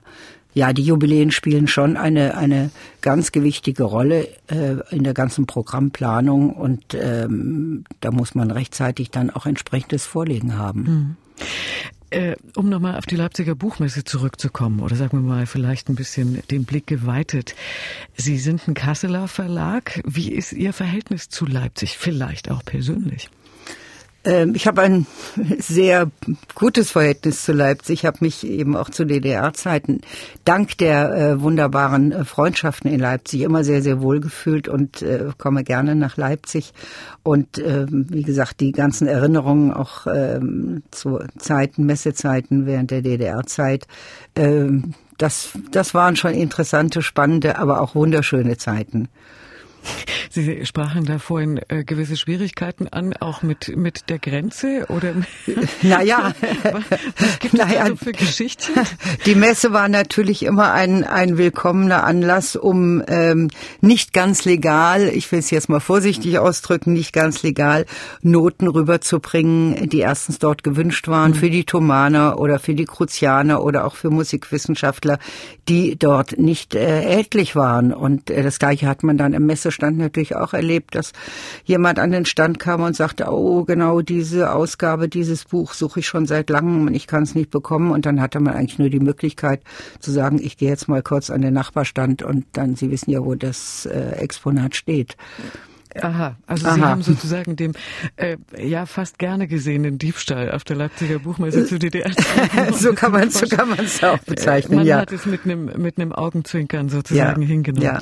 ja, 0.53 0.74
die 0.74 0.84
Jubiläen 0.84 1.32
spielen 1.32 1.68
schon 1.68 1.96
eine, 1.96 2.36
eine 2.36 2.72
ganz 3.01 3.32
gewichtige 3.32 3.84
Rolle 3.84 4.27
äh, 4.48 4.77
in 4.89 5.03
der 5.03 5.13
ganzen 5.13 5.46
Programmplanung 5.46 6.53
und 6.53 6.94
ähm, 6.94 7.84
da 8.00 8.12
muss 8.12 8.36
man 8.36 8.51
rechtzeitig 8.51 9.12
dann 9.12 9.29
auch 9.29 9.46
entsprechendes 9.46 10.06
Vorlegen 10.06 10.58
haben. 10.58 10.88
Hm. 10.88 11.15
Äh, 12.12 12.36
um 12.56 12.70
nochmal 12.70 12.98
auf 12.98 13.06
die 13.06 13.15
Leipziger 13.15 13.53
Buchmesse 13.53 14.03
zurückzukommen 14.03 14.79
oder 14.79 14.96
sagen 14.96 15.20
wir 15.20 15.22
mal 15.22 15.46
vielleicht 15.46 15.89
ein 15.89 15.96
bisschen 15.96 16.41
den 16.50 16.65
Blick 16.65 16.88
geweitet. 16.88 17.53
Sie 18.18 18.39
sind 18.39 18.68
ein 18.68 18.74
Kasseler 18.74 19.27
Verlag. 19.27 20.01
Wie 20.06 20.32
ist 20.32 20.51
Ihr 20.51 20.74
Verhältnis 20.74 21.29
zu 21.29 21.46
Leipzig? 21.46 22.00
Vielleicht 22.00 22.50
auch 22.50 22.65
persönlich? 22.65 23.29
Ähm, 24.29 24.53
ich 24.53 24.67
habe 24.67 24.81
ein 24.81 25.07
sehr 25.57 26.12
gutes 26.53 26.91
Verhältnis 26.91 27.43
zu 27.43 27.51
Leipzig. 27.51 28.01
Ich 28.01 28.05
habe 28.05 28.19
mich 28.21 28.45
eben 28.45 28.75
auch 28.75 28.89
zu 28.89 29.05
DDR-Zeiten 29.05 30.01
dank 30.45 30.77
der 30.77 31.15
äh, 31.15 31.41
wunderbaren 31.41 32.12
äh, 32.12 32.25
Freundschaften 32.25 32.91
in 32.91 33.00
Leipzig 33.00 33.41
immer 33.41 33.63
sehr, 33.63 33.81
sehr 33.81 34.01
wohl 34.01 34.19
gefühlt 34.19 34.67
und 34.67 35.01
äh, 35.01 35.29
komme 35.38 35.63
gerne 35.63 35.95
nach 35.95 36.15
Leipzig. 36.15 36.74
Und 37.24 37.57
ähm, 37.57 38.05
wie 38.09 38.21
gesagt, 38.21 38.59
die 38.59 38.71
ganzen 38.71 39.07
Erinnerungen 39.07 39.74
auch 39.74 40.05
ähm, 40.05 40.83
zu 40.91 41.19
Zeiten, 41.39 41.86
Messezeiten 41.86 42.67
während 42.67 42.91
der 42.91 43.01
DDR-Zeit, 43.01 43.88
das, 45.17 45.50
das 45.71 45.93
waren 45.93 46.15
schon 46.15 46.33
interessante, 46.33 47.01
spannende, 47.01 47.57
aber 47.57 47.81
auch 47.81 47.95
wunderschöne 47.95 48.57
Zeiten. 48.57 49.09
Sie 50.31 50.63
sprachen 50.65 51.05
da 51.05 51.17
vorhin 51.17 51.60
äh, 51.69 51.84
gewisse 51.84 52.15
Schwierigkeiten 52.15 52.88
an, 52.88 53.13
auch 53.19 53.41
mit, 53.41 53.75
mit 53.75 54.10
der 54.10 54.19
Grenze 54.19 54.86
oder? 54.89 55.15
Naja. 55.81 56.34
Was 56.63 57.39
gibt 57.39 57.53
es 57.55 57.60
naja, 57.60 57.88
so 57.88 57.96
für 57.96 58.12
Geschichten? 58.12 58.74
Die 59.25 59.34
Messe 59.34 59.74
war 59.74 59.89
natürlich 59.89 60.43
immer 60.43 60.72
ein, 60.72 61.03
ein 61.03 61.38
willkommener 61.38 62.03
Anlass, 62.03 62.55
um 62.55 63.03
ähm, 63.08 63.50
nicht 63.81 64.13
ganz 64.13 64.46
legal, 64.46 65.08
ich 65.08 65.31
will 65.31 65.39
es 65.39 65.50
jetzt 65.50 65.67
mal 65.67 65.79
vorsichtig 65.79 66.38
ausdrücken, 66.38 66.93
nicht 66.93 67.12
ganz 67.12 67.41
legal 67.41 67.88
Noten 68.22 68.67
rüberzubringen, 68.67 69.89
die 69.89 70.00
erstens 70.00 70.38
dort 70.38 70.63
gewünscht 70.63 71.08
waren 71.08 71.31
mhm. 71.31 71.36
für 71.36 71.50
die 71.50 71.63
Thomaner 71.63 72.39
oder 72.39 72.60
für 72.60 72.75
die 72.75 72.86
Kruzianer 72.86 73.63
oder 73.63 73.84
auch 73.86 73.96
für 73.96 74.12
Musikwissenschaftler, 74.12 75.17
die 75.67 75.98
dort 75.98 76.38
nicht 76.38 76.75
äh, 76.75 77.01
erhältlich 77.01 77.55
waren. 77.55 77.93
Und 77.93 78.29
äh, 78.29 78.43
das 78.43 78.60
gleiche 78.60 78.88
hat 78.88 79.03
man 79.03 79.17
dann 79.17 79.34
im 79.34 79.48
Messe 79.48 79.72
Pressestand 79.79 79.98
natürlich 79.98 80.36
auch 80.36 80.53
erlebt, 80.53 80.95
dass 80.95 81.13
jemand 81.65 82.00
an 82.00 82.12
den 82.12 82.25
Stand 82.25 82.59
kam 82.59 82.81
und 82.81 82.95
sagte, 82.95 83.27
oh, 83.29 83.63
genau 83.63 84.01
diese 84.01 84.53
Ausgabe, 84.53 85.07
dieses 85.07 85.45
Buch 85.45 85.74
suche 85.74 86.01
ich 86.01 86.07
schon 86.07 86.25
seit 86.25 86.50
langem 86.50 86.88
und 86.88 86.93
ich 86.93 87.07
kann 87.07 87.24
es 87.24 87.36
nicht 87.36 87.50
bekommen. 87.50 87.91
Und 87.91 88.05
dann 88.05 88.21
hatte 88.21 88.39
man 88.39 88.53
eigentlich 88.53 88.79
nur 88.79 88.89
die 88.89 89.00
Möglichkeit 89.00 89.62
zu 90.00 90.12
sagen, 90.12 90.39
ich 90.41 90.57
gehe 90.57 90.69
jetzt 90.69 90.88
mal 90.88 91.01
kurz 91.01 91.29
an 91.29 91.41
den 91.41 91.53
Nachbarstand 91.53 92.24
und 92.24 92.45
dann, 92.53 92.75
Sie 92.75 92.91
wissen 92.91 93.12
ja, 93.12 93.24
wo 93.24 93.36
das 93.36 93.86
äh, 93.86 94.17
Exponat 94.17 94.75
steht. 94.75 95.15
Aha, 96.01 96.36
also 96.46 96.67
Aha. 96.67 96.75
Sie 96.75 96.81
haben 96.81 97.01
sozusagen 97.01 97.55
dem 97.55 97.74
äh, 98.15 98.38
ja 98.58 98.86
fast 98.86 99.17
gerne 99.17 99.48
gesehenen 99.48 99.98
Diebstahl 99.98 100.51
auf 100.51 100.63
der 100.63 100.75
Leipziger 100.75 101.17
Buchmesse 101.17 101.65
zu 101.65 101.79
DDR. 101.79 102.12
so 102.74 102.93
kann 102.93 103.12
man 103.12 103.31
so 103.31 103.48
kann 103.48 103.69
man 103.69 103.79
es 103.79 104.03
auch 104.03 104.19
bezeichnen. 104.19 104.77
Man 104.77 104.86
ja. 104.86 105.00
hat 105.00 105.12
es 105.12 105.25
mit 105.25 105.46
einem 105.46 105.65
mit 105.77 105.98
einem 105.98 106.12
Augenzwinkern 106.12 106.89
sozusagen 106.89 107.41
ja. 107.41 107.48
hingenommen. 107.48 107.84
Ja. 107.84 108.01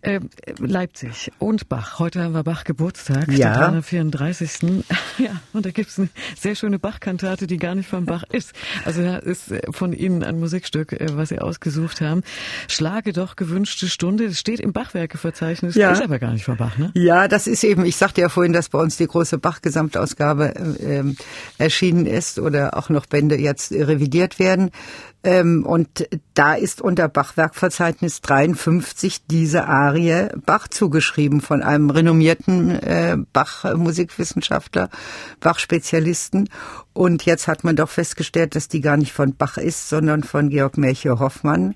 Äh, 0.00 0.20
Leipzig 0.58 1.30
und 1.38 1.68
Bach. 1.68 1.98
Heute 1.98 2.22
haben 2.22 2.32
wir 2.32 2.44
Bach 2.44 2.64
Geburtstag, 2.64 3.28
ja. 3.30 3.52
den 3.52 3.82
334. 3.82 4.48
Ja, 5.18 5.40
und 5.52 5.66
da 5.66 5.70
gibt's 5.70 5.98
eine 5.98 6.08
sehr 6.38 6.54
schöne 6.54 6.78
Bach-Kantate, 6.78 7.48
die 7.48 7.56
gar 7.56 7.74
nicht 7.74 7.88
von 7.88 8.06
Bach 8.06 8.22
ist. 8.30 8.52
Also 8.84 9.02
da 9.02 9.16
ist 9.16 9.50
äh, 9.50 9.60
von 9.70 9.92
Ihnen 9.92 10.22
ein 10.22 10.38
Musikstück, 10.38 10.92
äh, 10.92 11.06
was 11.10 11.30
Sie 11.30 11.40
ausgesucht 11.40 12.00
haben. 12.00 12.22
Schlage 12.68 13.12
doch 13.12 13.34
gewünschte 13.34 13.88
Stunde. 13.88 14.28
Das 14.28 14.38
steht 14.38 14.60
im 14.60 14.72
Bachwerkeverzeichnis, 14.72 15.74
ja. 15.74 15.90
ist 15.90 16.02
aber 16.02 16.20
gar 16.20 16.32
nicht 16.32 16.44
von 16.44 16.56
Bach, 16.56 16.78
ne? 16.78 16.92
Ja, 16.94 17.17
das 17.26 17.46
ist 17.46 17.64
eben, 17.64 17.84
ich 17.84 17.96
sagte 17.96 18.20
ja 18.20 18.28
vorhin, 18.28 18.52
dass 18.52 18.68
bei 18.68 18.78
uns 18.78 18.98
die 18.98 19.06
große 19.06 19.38
Bach-Gesamtausgabe 19.38 20.54
äh, 20.78 21.02
erschienen 21.56 22.06
ist 22.06 22.38
oder 22.38 22.76
auch 22.76 22.90
noch 22.90 23.06
Bände 23.06 23.36
jetzt 23.36 23.72
revidiert 23.72 24.38
werden. 24.38 24.70
Ähm, 25.24 25.66
und 25.66 26.08
da 26.34 26.54
ist 26.54 26.80
unter 26.80 27.08
Bachwerkverzeichnis 27.08 28.20
53 28.20 29.26
diese 29.26 29.66
Arie 29.66 30.28
Bach 30.46 30.68
zugeschrieben 30.68 31.40
von 31.40 31.62
einem 31.62 31.90
renommierten 31.90 32.70
äh, 32.70 33.16
Bach-Musikwissenschaftler, 33.32 34.90
Bach-Spezialisten. 35.40 36.48
Und 36.92 37.24
jetzt 37.24 37.48
hat 37.48 37.64
man 37.64 37.74
doch 37.74 37.88
festgestellt, 37.88 38.54
dass 38.54 38.68
die 38.68 38.80
gar 38.80 38.96
nicht 38.96 39.12
von 39.12 39.34
Bach 39.34 39.56
ist, 39.56 39.88
sondern 39.88 40.22
von 40.22 40.50
Georg 40.50 40.78
Melchior 40.78 41.18
Hoffmann. 41.18 41.74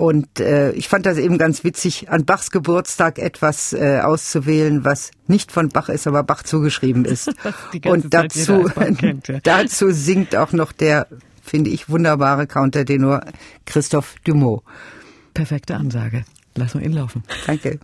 Und 0.00 0.40
äh, 0.40 0.72
ich 0.72 0.88
fand 0.88 1.04
das 1.04 1.18
eben 1.18 1.36
ganz 1.36 1.62
witzig, 1.62 2.08
an 2.08 2.24
Bachs 2.24 2.50
Geburtstag 2.50 3.18
etwas 3.18 3.74
äh, 3.74 4.00
auszuwählen, 4.02 4.82
was 4.82 5.10
nicht 5.26 5.52
von 5.52 5.68
Bach 5.68 5.90
ist, 5.90 6.06
aber 6.06 6.22
Bach 6.22 6.42
zugeschrieben 6.42 7.04
ist. 7.04 7.30
Und 7.84 8.14
dazu, 8.14 8.62
kennt, 8.96 9.28
ja. 9.28 9.40
dazu 9.42 9.90
singt 9.90 10.34
auch 10.36 10.52
noch 10.52 10.72
der, 10.72 11.06
finde 11.42 11.68
ich, 11.68 11.90
wunderbare 11.90 12.46
Countertenor 12.46 13.26
Christoph 13.66 14.14
Dumont. 14.24 14.62
Perfekte 15.34 15.76
Ansage. 15.76 16.24
Lass 16.54 16.72
wir 16.72 16.80
ihn 16.80 16.94
laufen. 16.94 17.22
Danke. 17.46 17.78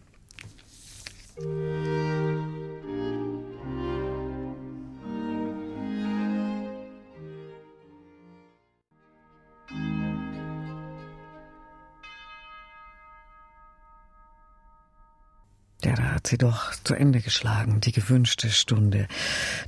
Da 15.96 16.14
hat 16.14 16.26
sie 16.26 16.38
doch 16.38 16.74
zu 16.84 16.94
Ende 16.94 17.20
geschlagen, 17.20 17.80
die 17.80 17.92
gewünschte 17.92 18.50
Stunde. 18.50 19.08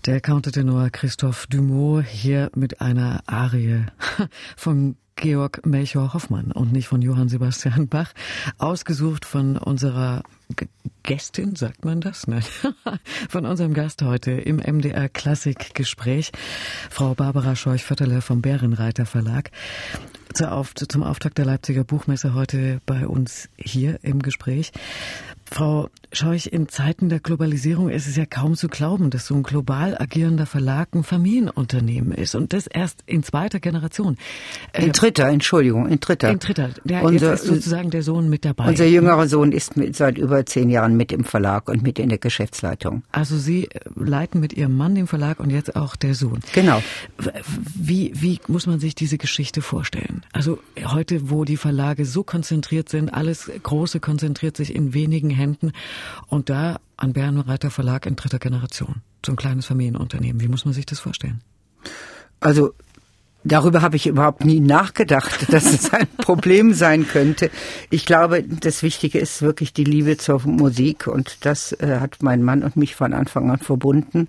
Der 0.05 0.21
Countertenor 0.21 0.91
Christoph 0.91 1.47
Dumont 1.47 2.07
hier 2.07 2.51
mit 2.55 2.81
einer 2.81 3.23
Arie 3.27 3.87
von 4.57 4.97
Georg 5.17 5.65
Melchior 5.65 6.15
Hoffmann 6.15 6.53
und 6.53 6.73
nicht 6.73 6.87
von 6.87 7.03
Johann 7.03 7.29
Sebastian 7.29 7.89
Bach, 7.89 8.13
ausgesucht 8.59 9.25
von 9.25 9.57
unserer 9.57 10.23
Gästin, 11.03 11.57
sagt 11.57 11.85
man 11.85 12.01
das? 12.01 12.27
Nein. 12.27 12.43
Von 13.31 13.47
unserem 13.47 13.73
Gast 13.73 14.03
heute 14.03 14.33
im 14.33 14.57
MDR 14.57 15.09
Klassik 15.09 15.75
Gespräch, 15.75 16.33
Frau 16.91 17.15
Barbara 17.15 17.57
Scheuch-Vötterle 17.57 18.21
vom 18.21 18.43
Bärenreiter 18.43 19.07
Verlag. 19.07 19.51
Zum 20.35 21.03
Auftakt 21.03 21.39
der 21.39 21.47
Leipziger 21.47 21.85
Buchmesse 21.85 22.35
heute 22.35 22.81
bei 22.85 23.09
uns 23.09 23.49
hier 23.57 23.99
im 24.03 24.21
Gespräch. 24.21 24.73
Frau 25.51 25.89
Scheuch, 26.13 26.47
in 26.47 26.69
Zeiten 26.69 27.09
der 27.09 27.21
Globalisierung 27.21 27.91
ist 27.91 28.07
es 28.07 28.17
ja 28.17 28.25
kaum 28.25 28.55
zu 28.55 28.69
glauben, 28.69 29.11
dass 29.11 29.27
so 29.27 29.35
ein 29.35 29.43
global 29.43 29.97
agierender 29.99 30.47
Verlag 30.47 30.95
ein 30.95 31.05
Familienunternehmen 31.05 32.13
ist 32.13 32.35
und 32.35 32.53
das 32.53 32.67
erst 32.67 33.03
in 33.07 33.23
zweiter 33.23 33.61
Generation. 33.61 34.17
In 34.73 34.93
dritter, 34.93 35.29
Entschuldigung, 35.29 35.89
in 35.89 36.01
dritter. 36.01 36.31
In 36.31 36.39
dritter. 36.39 36.71
Ja, 36.85 37.01
unser, 37.01 37.35
ist 37.35 37.45
sozusagen 37.45 37.91
der 37.91 38.03
Sohn 38.03 38.31
mit 38.31 38.45
dabei. 38.45 38.69
Unser 38.69 38.87
jüngerer 38.87 39.27
Sohn 39.27 39.53
ist 39.53 39.77
mit, 39.77 39.97
seit 39.97 40.19
über 40.19 40.38
zehn 40.47 40.71
Jahren 40.71 40.97
mit 40.97 41.13
im 41.13 41.25
Verlag 41.25 41.69
und 41.69 41.83
mit 41.83 41.99
in 41.99 42.09
der 42.09 42.19
Geschäftsleitung. 42.19 43.03
Also 43.13 43.37
Sie 43.39 43.67
äh, 43.67 43.81
leiten 43.95 44.41
mit 44.41 44.53
Ihrem 44.53 44.77
Mann 44.77 44.95
den 44.95 45.07
Verlag 45.07 45.41
und 45.41 45.51
jetzt 45.51 45.77
auch 45.77 45.97
der 45.97 46.15
Sohn. 46.15 46.41
Genau. 46.53 46.83
Wie, 47.75 48.13
wie 48.15 48.41
muss 48.49 48.67
man 48.67 48.81
sich 48.81 48.95
diese 48.95 49.19
Geschichte 49.19 49.63
vorstellen? 49.63 50.23
Also 50.33 50.59
heute, 50.85 51.31
wo 51.31 51.45
die 51.45 51.57
Verlage 51.57 52.05
so 52.05 52.23
konzentriert 52.23 52.89
sind, 52.89 53.13
alles 53.13 53.51
Große 53.63 54.01
konzentriert 54.01 54.57
sich 54.57 54.75
in 54.75 54.95
wenigen 54.95 55.31
Händen 55.31 55.73
und 56.29 56.51
da 56.51 56.81
an 56.97 57.13
Bärenreiter 57.13 57.71
Verlag 57.71 58.07
in 58.07 58.17
dritter 58.17 58.39
Generation. 58.39 59.03
So 59.25 59.33
ein 59.33 59.37
kleines 59.37 59.67
Familienunternehmen. 59.67 60.41
Wie 60.41 60.49
muss 60.49 60.65
man 60.65 60.75
sich 60.75 60.87
das 60.87 61.01
vorstellen? 61.01 61.41
Also 62.41 62.75
Darüber 63.49 63.81
habe 63.81 63.97
ich 63.97 64.07
überhaupt 64.07 64.45
nie 64.45 64.61
nachgedacht, 64.61 65.47
dass 65.53 65.73
es 65.73 65.93
ein 65.93 66.07
Problem 66.19 66.75
sein 66.75 67.09
könnte. 67.09 67.51
Ich 67.89 68.05
glaube, 68.05 68.43
das 68.43 68.83
Wichtige 68.83 69.19
ist 69.19 69.41
wirklich 69.41 69.73
die 69.73 69.85
Liebe 69.85 70.19
zur 70.19 70.47
Musik 70.47 71.07
und 71.07 71.47
das 71.47 71.73
äh, 71.73 71.99
hat 72.01 72.19
mein 72.23 72.43
Mann 72.43 72.63
und 72.63 72.77
mich 72.77 72.95
von 72.95 73.15
Anfang 73.15 73.51
an 73.51 73.59
verbunden. 73.59 74.29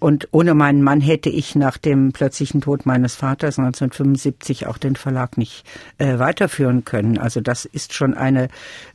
Und 0.00 0.28
ohne 0.32 0.54
meinen 0.54 0.82
Mann 0.82 1.00
hätte 1.00 1.28
ich 1.28 1.54
nach 1.54 1.76
dem 1.76 2.12
plötzlichen 2.12 2.62
Tod 2.62 2.86
meines 2.86 3.14
Vaters 3.14 3.58
1975 3.58 4.66
auch 4.66 4.78
den 4.78 4.96
Verlag 4.96 5.36
nicht 5.36 5.64
äh, 5.98 6.18
weiterführen 6.18 6.84
können. 6.84 7.18
Also 7.18 7.40
das 7.40 7.66
ist 7.66 7.92
schon 7.92 8.14
eine 8.14 8.48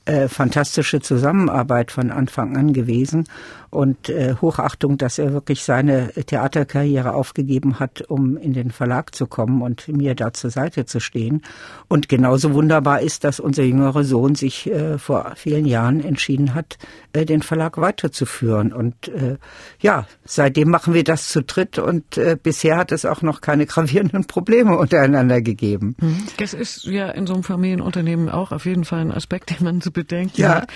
äh, 0.06 0.28
fantastische 0.28 1.02
Zusammenarbeit 1.02 1.92
von 1.92 2.10
Anfang 2.12 2.58
an 2.58 2.74
gewesen 2.74 3.26
und 3.76 4.10
äh, 4.10 4.36
Hochachtung, 4.42 4.98
dass 4.98 5.20
er 5.20 5.34
wirklich 5.34 5.64
seine 5.64 6.10
Theaterkarriere 6.14 7.14
aufgegeben 7.14 7.80
hat, 7.80 8.02
um 8.02 8.38
in 8.38 8.54
den 8.54 8.72
Verlag 8.72 9.14
zu 9.14 9.28
kommen 9.28 9.62
und 9.62 9.88
mir 9.88 10.16
da 10.16 10.34
zur 10.34 10.50
Seite 10.50 10.86
zu 10.86 11.00
stehen. 11.00 11.44
Und 11.88 12.10
genauso 12.10 12.54
wunderbar 12.54 13.02
ist, 13.02 13.24
dass 13.24 13.40
unser 13.40 13.64
jüngerer 13.64 14.04
Sohn 14.04 14.34
sich 14.34 14.72
äh, 14.72 14.98
vor 14.98 15.34
vielen 15.36 15.66
Jahren 15.66 16.04
entschieden 16.04 16.56
hat, 16.56 16.78
äh, 17.14 17.26
den 17.26 17.42
Verlag 17.42 17.78
weiterzuführen. 17.78 18.74
Und 18.74 19.10
äh, 19.10 19.38
ja, 19.80 20.08
seitdem 20.24 20.70
machen 20.70 20.94
wir 20.96 21.04
das 21.04 21.28
zu 21.28 21.44
dritt 21.44 21.78
und 21.78 22.18
äh, 22.18 22.36
bisher 22.42 22.78
hat 22.78 22.92
es 22.92 23.06
auch 23.06 23.22
noch 23.22 23.42
keine 23.42 23.66
gravierenden 23.68 24.26
Probleme 24.26 24.76
untereinander 24.78 25.42
gegeben. 25.42 25.96
Mhm. 26.00 26.24
Das 26.38 26.56
ist 26.56 26.86
ja 26.86 27.10
in 27.10 27.28
so 27.28 27.36
einem 27.36 27.44
Familienunternehmen 27.44 28.30
auch 28.30 28.52
auf 28.52 28.66
jeden 28.66 28.86
Fall 28.86 29.02
ein 29.02 29.12
Aspekt, 29.12 29.50
den 29.60 29.64
man 29.64 29.82
zu 29.82 29.92
bedenken 29.92 30.42
ja. 30.42 30.56
hat. 30.56 30.70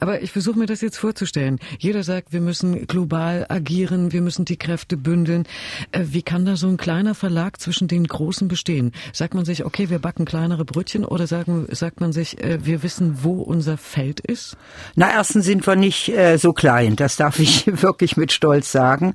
Aber 0.00 0.22
ich 0.22 0.32
versuche 0.32 0.58
mir 0.58 0.66
das 0.66 0.80
jetzt 0.80 0.96
vorzustellen. 0.96 1.60
Jeder 1.78 2.02
sagt, 2.02 2.32
wir 2.32 2.40
müssen 2.40 2.88
global 2.88 3.46
agieren, 3.48 4.12
wir 4.12 4.22
müssen 4.22 4.44
die 4.44 4.56
Kräfte 4.56 4.96
bündeln. 4.96 5.44
Äh, 5.92 6.04
wie 6.06 6.22
kann 6.22 6.44
da 6.44 6.56
so 6.56 6.66
ein 6.66 6.76
kleiner 6.76 7.14
Verlag 7.14 7.60
zwischen 7.60 7.86
den 7.86 8.06
großen 8.06 8.48
bestehen? 8.48 8.92
Sagt 9.12 9.34
man 9.34 9.44
sich, 9.44 9.64
okay, 9.64 9.90
wir 9.90 9.98
backen 9.98 10.24
kleinere 10.24 10.64
Brötchen 10.64 11.04
oder 11.04 11.26
sagen, 11.26 11.66
sagt 11.70 12.00
man 12.00 12.12
sich, 12.12 12.42
äh, 12.42 12.64
wir 12.64 12.82
wissen, 12.82 13.18
wo 13.22 13.42
unser 13.42 13.76
Feld 13.76 14.20
ist? 14.20 14.56
Na, 14.94 15.10
erstens 15.12 15.44
sind 15.44 15.66
wir 15.66 15.76
nicht 15.76 16.08
äh, 16.08 16.38
so 16.38 16.52
klein, 16.52 16.96
das 16.96 17.16
darf 17.16 17.38
ich 17.38 17.66
wirklich 17.82 18.16
mit 18.16 18.32
Stolz 18.32 18.72
sagen. 18.72 19.14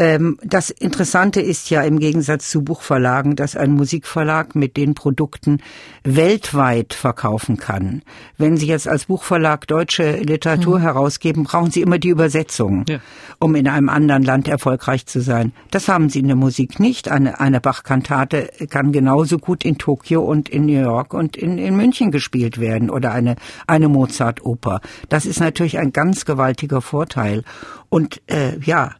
Ähm, 0.00 0.38
das 0.42 0.70
Interessante 0.70 1.42
ist 1.42 1.68
ja 1.68 1.82
im 1.82 1.98
Gegensatz 1.98 2.48
zu 2.48 2.64
Buchverlagen, 2.64 3.36
dass 3.36 3.54
ein 3.54 3.72
Musikverlag 3.72 4.54
mit 4.54 4.78
den 4.78 4.94
Produkten 4.94 5.58
weltweit 6.04 6.94
verkaufen 6.94 7.58
kann. 7.58 8.00
Wenn 8.38 8.56
Sie 8.56 8.66
jetzt 8.66 8.88
als 8.88 9.04
Buchverlag 9.04 9.66
deutsche 9.66 10.16
Literatur 10.16 10.78
mhm. 10.78 10.82
herausgeben, 10.84 11.44
brauchen 11.44 11.70
Sie 11.70 11.82
immer 11.82 11.98
die 11.98 12.08
Übersetzung, 12.08 12.86
ja. 12.88 13.00
um 13.40 13.54
in 13.54 13.68
einem 13.68 13.90
anderen 13.90 14.22
Land 14.22 14.48
erfolgreich 14.48 15.04
zu 15.04 15.20
sein. 15.20 15.52
Das 15.70 15.86
haben 15.88 16.08
Sie 16.08 16.20
in 16.20 16.28
der 16.28 16.36
Musik 16.36 16.80
nicht. 16.80 17.10
Eine, 17.10 17.38
eine 17.38 17.60
Bach-Kantate 17.60 18.48
kann 18.70 18.92
genauso 18.92 19.36
gut 19.36 19.66
in 19.66 19.76
Tokio 19.76 20.22
und 20.22 20.48
in 20.48 20.64
New 20.64 20.80
York 20.80 21.12
und 21.12 21.36
in, 21.36 21.58
in 21.58 21.76
München 21.76 22.10
gespielt 22.10 22.58
werden 22.58 22.88
oder 22.88 23.12
eine, 23.12 23.36
eine 23.66 23.90
Mozart-Oper. 23.90 24.80
Das 25.10 25.26
ist 25.26 25.40
natürlich 25.40 25.78
ein 25.78 25.92
ganz 25.92 26.24
gewaltiger 26.24 26.80
Vorteil. 26.80 27.44
Und 27.90 28.22
äh, 28.28 28.58
ja, 28.62 28.92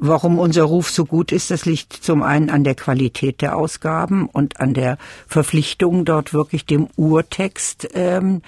Warum 0.00 0.38
unser 0.38 0.62
Ruf 0.62 0.90
so 0.90 1.04
gut 1.04 1.32
ist, 1.32 1.50
das 1.50 1.66
liegt 1.66 1.92
zum 1.92 2.22
einen 2.22 2.50
an 2.50 2.62
der 2.62 2.76
Qualität 2.76 3.40
der 3.40 3.56
Ausgaben 3.56 4.28
und 4.28 4.60
an 4.60 4.72
der 4.72 4.96
Verpflichtung, 5.26 6.04
dort 6.04 6.32
wirklich 6.32 6.66
dem 6.66 6.86
Urtext, 6.94 7.88
ähm, 7.94 8.42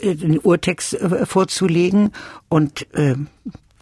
äh, 0.00 0.14
den 0.14 0.38
Urtext 0.38 0.94
äh, 0.94 1.26
vorzulegen. 1.26 2.12
Und 2.48 2.86
äh, 2.94 3.16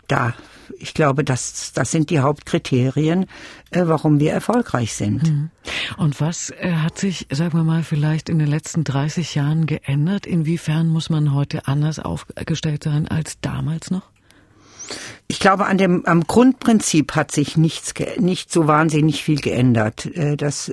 da, 0.08 0.34
ich 0.80 0.94
glaube, 0.94 1.22
das, 1.22 1.72
das 1.72 1.92
sind 1.92 2.10
die 2.10 2.18
Hauptkriterien, 2.18 3.26
äh, 3.70 3.82
warum 3.84 4.18
wir 4.18 4.32
erfolgreich 4.32 4.92
sind. 4.94 5.30
Mhm. 5.30 5.50
Und 5.98 6.20
was 6.20 6.50
äh, 6.50 6.72
hat 6.72 6.98
sich, 6.98 7.28
sagen 7.30 7.56
wir 7.56 7.64
mal, 7.64 7.84
vielleicht 7.84 8.30
in 8.30 8.40
den 8.40 8.48
letzten 8.48 8.82
30 8.82 9.36
Jahren 9.36 9.66
geändert? 9.66 10.26
Inwiefern 10.26 10.88
muss 10.88 11.08
man 11.08 11.32
heute 11.32 11.68
anders 11.68 12.00
aufgestellt 12.00 12.82
sein 12.82 13.06
als 13.06 13.40
damals 13.40 13.92
noch? 13.92 14.12
Ich 15.28 15.40
glaube, 15.40 15.66
an 15.66 15.78
dem, 15.78 16.04
am 16.06 16.26
Grundprinzip 16.26 17.14
hat 17.14 17.32
sich 17.32 17.56
nichts, 17.56 17.94
nicht 18.18 18.52
so 18.52 18.66
wahnsinnig 18.66 19.22
viel 19.22 19.40
geändert. 19.40 20.06
Äh, 20.06 20.36
das 20.36 20.72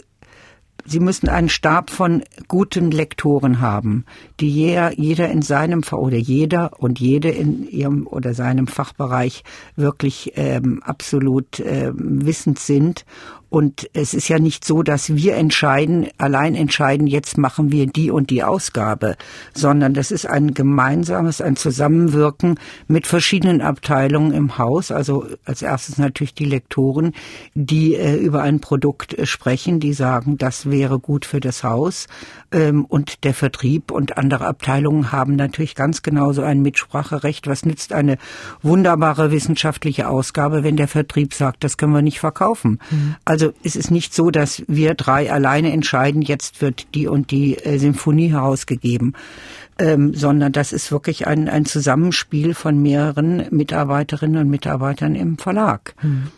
Sie 0.85 0.99
müssen 0.99 1.29
einen 1.29 1.49
Stab 1.49 1.91
von 1.91 2.23
guten 2.47 2.89
Lektoren 2.89 3.59
haben, 3.59 4.05
die 4.39 4.49
jeder, 4.49 4.97
jeder 4.97 5.29
in 5.29 5.43
seinem 5.43 5.83
oder 5.91 6.17
jeder 6.17 6.79
und 6.79 6.99
jede 6.99 7.29
in 7.29 7.69
ihrem 7.69 8.07
oder 8.07 8.33
seinem 8.33 8.65
Fachbereich 8.65 9.43
wirklich 9.75 10.33
ähm, 10.35 10.81
absolut 10.83 11.59
ähm, 11.59 12.25
wissend 12.25 12.57
sind 12.57 13.05
und 13.49 13.89
es 13.93 14.13
ist 14.13 14.27
ja 14.27 14.37
nicht 14.37 14.63
so, 14.63 14.83
dass 14.83 15.15
wir 15.15 15.35
entscheiden, 15.35 16.07
allein 16.17 16.53
entscheiden, 16.55 17.07
jetzt 17.07 17.37
machen 17.37 17.71
wir 17.71 17.87
die 17.87 18.11
und 18.11 18.29
die 18.29 18.43
Ausgabe, 18.43 19.15
sondern 19.53 19.93
das 19.93 20.11
ist 20.11 20.27
ein 20.27 20.53
gemeinsames, 20.53 21.41
ein 21.41 21.55
Zusammenwirken 21.55 22.59
mit 22.87 23.07
verschiedenen 23.07 23.61
Abteilungen 23.61 24.33
im 24.33 24.57
Haus. 24.57 24.91
Also 24.91 25.25
als 25.45 25.61
erstes 25.61 25.97
natürlich 25.97 26.35
die 26.35 26.45
Lektoren, 26.45 27.13
die 27.55 27.95
äh, 27.95 28.17
über 28.17 28.43
ein 28.43 28.59
Produkt 28.59 29.17
äh, 29.17 29.25
sprechen, 29.25 29.79
die 29.79 29.93
sagen, 29.93 30.37
das 30.37 30.69
wäre 30.69 30.99
gut 30.99 31.25
für 31.25 31.39
das 31.39 31.63
Haus. 31.63 32.07
Ähm, 32.51 32.85
und 32.85 33.23
der 33.23 33.33
Vertrieb 33.33 33.91
und 33.91 34.17
andere 34.17 34.45
Abteilungen 34.45 35.11
haben 35.11 35.35
natürlich 35.35 35.75
ganz 35.75 36.03
genauso 36.03 36.43
ein 36.43 36.61
Mitspracherecht. 36.61 37.47
Was 37.47 37.65
nützt 37.65 37.93
eine 37.93 38.17
wunderbare 38.61 39.31
wissenschaftliche 39.31 40.07
Ausgabe, 40.07 40.63
wenn 40.63 40.77
der 40.77 40.87
Vertrieb 40.87 41.33
sagt, 41.33 41.63
das 41.63 41.77
können 41.77 41.93
wir 41.93 42.01
nicht 42.01 42.19
verkaufen? 42.19 42.79
Mhm. 42.91 43.15
Also 43.25 43.38
es 43.63 43.75
ist 43.75 43.91
nicht 43.91 44.13
so, 44.13 44.31
dass 44.31 44.63
wir 44.67 44.93
drei 44.93 45.31
alleine 45.31 45.71
entscheiden, 45.71 46.21
jetzt 46.21 46.61
wird 46.61 46.93
die 46.95 47.07
und 47.07 47.31
die 47.31 47.57
äh, 47.57 47.77
Symphonie 47.77 48.31
herausgegeben. 48.31 49.13
Ähm, 49.77 50.13
sondern 50.13 50.51
das 50.51 50.73
ist 50.73 50.91
wirklich 50.91 51.25
ein, 51.25 51.47
ein 51.47 51.65
Zusammenspiel 51.65 52.53
von 52.53 52.81
mehreren 52.81 53.45
Mitarbeiterinnen 53.49 54.41
und 54.41 54.49
Mitarbeitern 54.49 55.15
im 55.15 55.37
Verlag. 55.37 55.95
Mhm. 56.01 56.31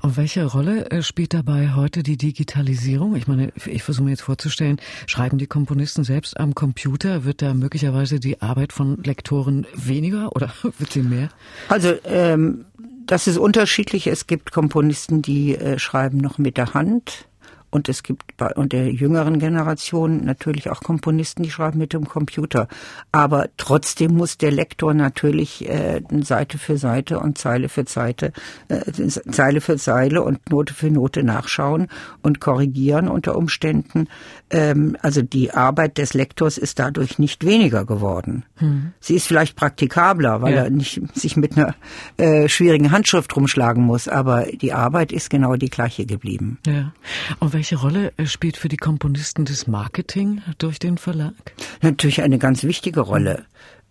Und 0.00 0.16
welche 0.16 0.44
Rolle 0.44 0.90
äh, 0.90 1.02
spielt 1.02 1.34
dabei 1.34 1.74
heute 1.74 2.02
die 2.02 2.16
Digitalisierung? 2.16 3.14
Ich 3.16 3.28
meine, 3.28 3.52
ich 3.66 3.82
versuche 3.82 4.04
mir 4.04 4.10
jetzt 4.10 4.22
vorzustellen, 4.22 4.78
schreiben 5.06 5.38
die 5.38 5.46
Komponisten 5.46 6.04
selbst 6.04 6.38
am 6.38 6.54
Computer? 6.54 7.24
Wird 7.24 7.42
da 7.42 7.54
möglicherweise 7.54 8.18
die 8.18 8.42
Arbeit 8.42 8.72
von 8.72 9.02
Lektoren 9.04 9.66
weniger 9.74 10.34
oder 10.34 10.52
wird 10.78 10.92
sie 10.92 11.02
mehr? 11.02 11.28
Also 11.68 11.94
ähm, 12.04 12.64
das 13.12 13.26
ist 13.26 13.36
unterschiedlich. 13.36 14.06
Es 14.06 14.26
gibt 14.26 14.52
Komponisten, 14.52 15.20
die 15.20 15.54
äh, 15.54 15.78
schreiben 15.78 16.16
noch 16.16 16.38
mit 16.38 16.56
der 16.56 16.72
Hand. 16.72 17.28
Und 17.72 17.88
es 17.88 18.02
gibt 18.02 18.36
bei 18.36 18.54
und 18.54 18.74
der 18.74 18.92
jüngeren 18.92 19.38
Generation 19.38 20.26
natürlich 20.26 20.68
auch 20.68 20.82
Komponisten, 20.82 21.42
die 21.42 21.50
schreiben 21.50 21.78
mit 21.78 21.94
dem 21.94 22.06
Computer. 22.06 22.68
Aber 23.12 23.48
trotzdem 23.56 24.14
muss 24.14 24.36
der 24.36 24.50
Lektor 24.50 24.92
natürlich 24.92 25.66
äh, 25.66 26.02
Seite 26.20 26.58
für 26.58 26.76
Seite 26.76 27.18
und 27.18 27.38
Zeile 27.38 27.70
für 27.70 27.86
Zeile, 27.86 28.32
äh, 28.68 28.92
Zeile 29.08 29.62
für 29.62 29.78
Zeile 29.78 30.20
und 30.20 30.50
Note 30.50 30.74
für 30.74 30.90
Note 30.90 31.22
nachschauen 31.22 31.88
und 32.20 32.40
korrigieren 32.40 33.08
unter 33.08 33.36
Umständen. 33.36 34.06
Ähm, 34.50 34.98
also 35.00 35.22
die 35.22 35.52
Arbeit 35.52 35.96
des 35.96 36.12
Lektors 36.12 36.58
ist 36.58 36.78
dadurch 36.78 37.18
nicht 37.18 37.42
weniger 37.42 37.86
geworden. 37.86 38.44
Hm. 38.56 38.92
Sie 39.00 39.14
ist 39.14 39.26
vielleicht 39.26 39.56
praktikabler, 39.56 40.42
weil 40.42 40.54
ja. 40.54 40.64
er 40.64 40.70
nicht 40.70 41.00
sich 41.14 41.38
mit 41.38 41.56
einer 41.56 41.74
äh, 42.18 42.50
schwierigen 42.50 42.90
Handschrift 42.90 43.34
rumschlagen 43.34 43.82
muss. 43.82 44.08
Aber 44.08 44.44
die 44.44 44.74
Arbeit 44.74 45.10
ist 45.10 45.30
genau 45.30 45.56
die 45.56 45.70
gleiche 45.70 46.04
geblieben. 46.04 46.58
Ja. 46.66 46.92
Und 47.38 47.54
welche 47.62 47.76
Rolle 47.76 48.12
äh, 48.16 48.26
spielt 48.26 48.56
für 48.56 48.68
die 48.68 48.76
Komponisten 48.76 49.44
das 49.44 49.68
Marketing 49.68 50.42
durch 50.58 50.80
den 50.80 50.98
Verlag? 50.98 51.32
Natürlich 51.80 52.20
eine 52.20 52.38
ganz 52.38 52.64
wichtige 52.64 52.98
Rolle. 52.98 53.44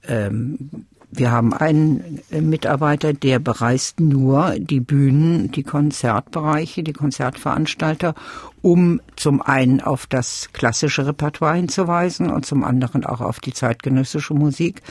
Ähm, 0.06 0.88
wir 1.10 1.32
haben 1.32 1.54
einen 1.54 2.20
äh, 2.32 2.42
Mitarbeiter, 2.42 3.14
der 3.14 3.40
bereist 3.40 4.02
nur 4.02 4.56
die 4.60 4.82
Bühnen, 4.82 5.54
die 5.54 5.64
Konzertbereiche, 5.64 6.84
die 6.84 6.92
Konzertveranstalter, 6.92 8.14
um 8.62 9.00
zum 9.16 9.42
einen 9.42 9.80
auf 9.80 10.06
das 10.06 10.50
klassische 10.52 11.08
Repertoire 11.08 11.56
hinzuweisen 11.56 12.30
und 12.30 12.46
zum 12.46 12.66
anderen 12.66 13.06
auch 13.06 13.22
auf 13.22 13.40
die 13.40 13.54
zeitgenössische 13.54 14.34
Musik. 14.34 14.82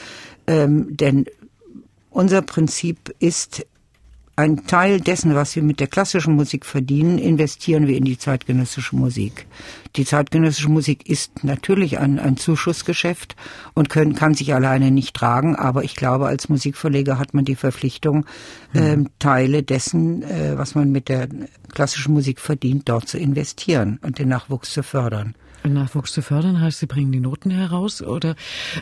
Ähm, 0.47 0.97
denn 0.97 1.27
unser 2.09 2.41
Prinzip 2.41 3.13
ist, 3.19 3.63
ein 4.35 4.65
Teil 4.65 5.01
dessen, 5.01 5.35
was 5.35 5.55
wir 5.55 5.63
mit 5.63 5.79
der 5.79 5.87
klassischen 5.87 6.35
Musik 6.35 6.65
verdienen, 6.65 7.17
investieren 7.17 7.87
wir 7.87 7.97
in 7.97 8.05
die 8.05 8.17
zeitgenössische 8.17 8.95
Musik. 8.95 9.45
Die 9.97 10.05
zeitgenössische 10.05 10.69
Musik 10.69 11.07
ist 11.07 11.43
natürlich 11.43 11.99
ein, 11.99 12.17
ein 12.17 12.37
Zuschussgeschäft 12.37 13.35
und 13.73 13.89
können, 13.89 14.15
kann 14.15 14.33
sich 14.33 14.53
alleine 14.53 14.89
nicht 14.89 15.15
tragen, 15.15 15.55
aber 15.55 15.83
ich 15.83 15.95
glaube, 15.95 16.27
als 16.27 16.47
Musikverleger 16.47 17.19
hat 17.19 17.33
man 17.33 17.45
die 17.45 17.55
Verpflichtung, 17.55 18.25
äh, 18.73 18.97
Teile 19.19 19.63
dessen, 19.63 20.23
äh, 20.23 20.57
was 20.57 20.75
man 20.75 20.91
mit 20.91 21.09
der 21.09 21.27
klassischen 21.73 22.13
Musik 22.13 22.39
verdient, 22.39 22.87
dort 22.87 23.07
zu 23.07 23.17
investieren 23.17 23.99
und 24.01 24.17
den 24.17 24.29
Nachwuchs 24.29 24.71
zu 24.71 24.81
fördern. 24.81 25.35
Nachwuchs 25.63 26.13
zu 26.13 26.21
fördern 26.21 26.61
heißt, 26.61 26.79
Sie 26.79 26.85
bringen 26.85 27.11
die 27.11 27.19
Noten 27.19 27.51
heraus 27.51 28.01
oder 28.01 28.35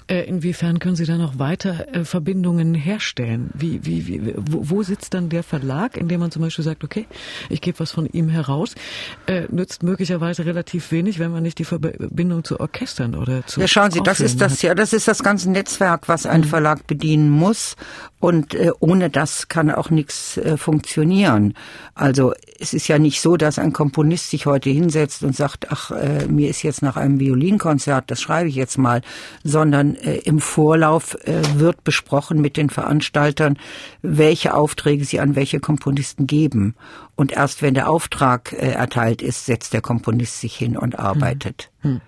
äh, 0.08 0.28
inwiefern 0.28 0.80
können 0.80 0.96
Sie 0.96 1.06
da 1.06 1.18
noch 1.18 1.40
weiter 1.40 1.94
äh, 1.94 2.06
Verbindungen 2.06 2.74
herstellen? 2.74 3.50
Wie, 3.54 3.86
wie, 3.86 4.08
wie, 4.08 4.34
wo, 4.38 4.70
wo 4.70 4.84
sitzt 4.84 5.14
dann 5.14 5.30
der 5.30 5.44
Verlag, 5.44 5.98
in 5.98 6.08
dem 6.08 6.20
man 6.20 6.32
zum 6.32 6.42
Beispiel 6.42 6.64
sagt, 6.64 6.84
okay, 6.84 7.06
ich 7.50 7.62
gebe 7.62 7.80
was 7.80 7.92
von 7.92 8.06
ihm 8.06 8.30
heraus, 8.30 8.76
äh, 9.28 9.48
nützt 9.50 9.84
möglicherweise 9.84 10.46
relativ 10.46 10.92
wenig, 10.92 11.20
wenn 11.20 11.32
man 11.32 11.44
nicht 11.44 11.60
die 11.60 11.66
Verbindung 11.66 12.44
zu 12.44 12.60
Orchestern 12.60 13.16
oder 13.16 13.46
zu 13.46 13.60
Ja, 13.60 13.68
schauen 13.68 13.92
Sie, 13.92 14.02
das 14.02 14.20
ist 14.20 14.42
das 14.42 14.54
hat. 14.54 14.62
ja, 14.62 14.76
das 14.76 14.94
ist 14.94 15.08
das 15.08 15.24
ganze 15.24 15.50
Netzwerk, 15.50 16.08
was 16.08 16.26
ein 16.26 16.42
mhm. 16.42 16.46
Verlag 16.46 16.88
bedienen 16.88 17.30
muss 17.30 17.76
und 18.20 18.54
äh, 18.54 18.72
ohne 18.80 19.10
das 19.10 19.48
kann 19.48 19.72
auch 19.72 19.90
nichts 19.90 20.38
äh, 20.38 20.58
funktionieren. 20.58 21.54
Also 21.96 22.34
es 22.60 22.74
ist 22.74 22.88
ja 22.88 23.00
nicht 23.00 23.22
so, 23.22 23.38
dass 23.38 23.60
ein 23.60 23.74
Komponist 23.74 24.30
sich 24.30 24.46
heute 24.46 24.70
hinsetzt 24.70 25.24
und 25.24 25.36
sagt, 25.36 25.72
ach, 25.72 25.92
äh, 25.92 26.28
mir 26.28 26.50
ist 26.50 26.64
jetzt 26.70 26.82
nach 26.82 26.96
einem 26.96 27.20
Violinkonzert, 27.20 28.10
das 28.12 28.22
schreibe 28.22 28.50
ich 28.50 28.56
jetzt 28.56 28.78
mal, 28.78 29.02
sondern 29.44 29.96
äh, 29.96 30.18
im 30.18 30.40
Vorlauf 30.40 31.16
äh, 31.26 31.42
wird 31.56 31.84
besprochen 31.84 32.40
mit 32.40 32.56
den 32.58 32.70
Veranstaltern, 32.70 33.58
welche 34.02 34.54
Aufträge 34.54 35.04
sie 35.04 35.20
an 35.20 35.36
welche 35.36 35.60
Komponisten 35.60 36.28
geben. 36.28 36.76
Und 37.16 37.32
erst 37.32 37.62
wenn 37.62 37.74
der 37.74 37.90
Auftrag 37.90 38.54
äh, 38.54 38.72
erteilt 38.72 39.22
ist, 39.22 39.46
setzt 39.46 39.74
der 39.74 39.82
Komponist 39.82 40.40
sich 40.40 40.56
hin 40.56 40.78
und 40.78 40.98
arbeitet. 40.98 41.72
Hm. 41.82 41.92
Hm. 41.94 42.02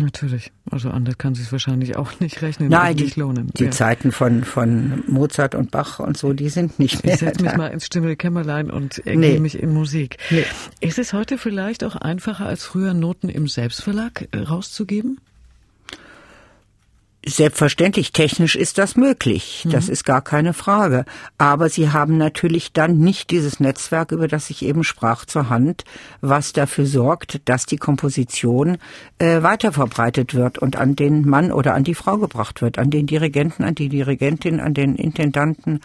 Natürlich. 0.00 0.52
Also 0.70 0.90
anders 0.90 1.18
kann 1.18 1.34
sich 1.34 1.50
wahrscheinlich 1.50 1.96
auch 1.96 2.20
nicht 2.20 2.40
rechnen. 2.42 2.68
Nein, 2.68 2.96
die, 2.96 3.10
lohnen. 3.16 3.50
die 3.54 3.64
ja. 3.64 3.70
Zeiten 3.70 4.12
von, 4.12 4.44
von 4.44 5.02
Mozart 5.06 5.54
und 5.54 5.70
Bach 5.70 5.98
und 5.98 6.16
so, 6.16 6.32
die 6.32 6.48
sind 6.48 6.78
nicht 6.78 7.04
mehr. 7.04 7.14
Ich 7.14 7.20
setze 7.20 7.42
mich 7.42 7.56
mal 7.56 7.68
ins 7.68 7.86
Stimmelkämmerlein 7.86 8.70
und 8.70 8.98
ergehe 8.98 9.34
nee. 9.34 9.40
mich 9.40 9.60
in 9.60 9.72
Musik. 9.72 10.18
Nee. 10.30 10.44
Ist 10.80 10.98
es 10.98 11.12
heute 11.12 11.38
vielleicht 11.38 11.82
auch 11.84 11.96
einfacher 11.96 12.46
als 12.46 12.64
früher 12.64 12.94
Noten 12.94 13.28
im 13.28 13.48
Selbstverlag 13.48 14.28
äh, 14.30 14.38
rauszugeben? 14.38 15.18
Selbstverständlich, 17.26 18.12
technisch 18.12 18.54
ist 18.54 18.78
das 18.78 18.94
möglich. 18.94 19.66
Das 19.68 19.88
mhm. 19.88 19.92
ist 19.92 20.04
gar 20.04 20.22
keine 20.22 20.54
Frage. 20.54 21.04
Aber 21.36 21.68
sie 21.68 21.90
haben 21.90 22.16
natürlich 22.16 22.72
dann 22.72 22.98
nicht 22.98 23.30
dieses 23.30 23.58
Netzwerk, 23.58 24.12
über 24.12 24.28
das 24.28 24.50
ich 24.50 24.64
eben 24.64 24.84
sprach, 24.84 25.24
zur 25.24 25.50
Hand, 25.50 25.84
was 26.20 26.52
dafür 26.52 26.86
sorgt, 26.86 27.40
dass 27.46 27.66
die 27.66 27.76
Komposition 27.76 28.78
äh, 29.18 29.42
weiter 29.42 29.72
verbreitet 29.72 30.34
wird 30.34 30.58
und 30.58 30.76
an 30.76 30.94
den 30.94 31.28
Mann 31.28 31.50
oder 31.50 31.74
an 31.74 31.82
die 31.82 31.96
Frau 31.96 32.18
gebracht 32.18 32.62
wird, 32.62 32.78
an 32.78 32.88
den 32.88 33.06
Dirigenten, 33.06 33.64
an 33.64 33.74
die 33.74 33.88
Dirigentin, 33.88 34.60
an 34.60 34.72
den 34.72 34.94
Intendanten 34.94 35.80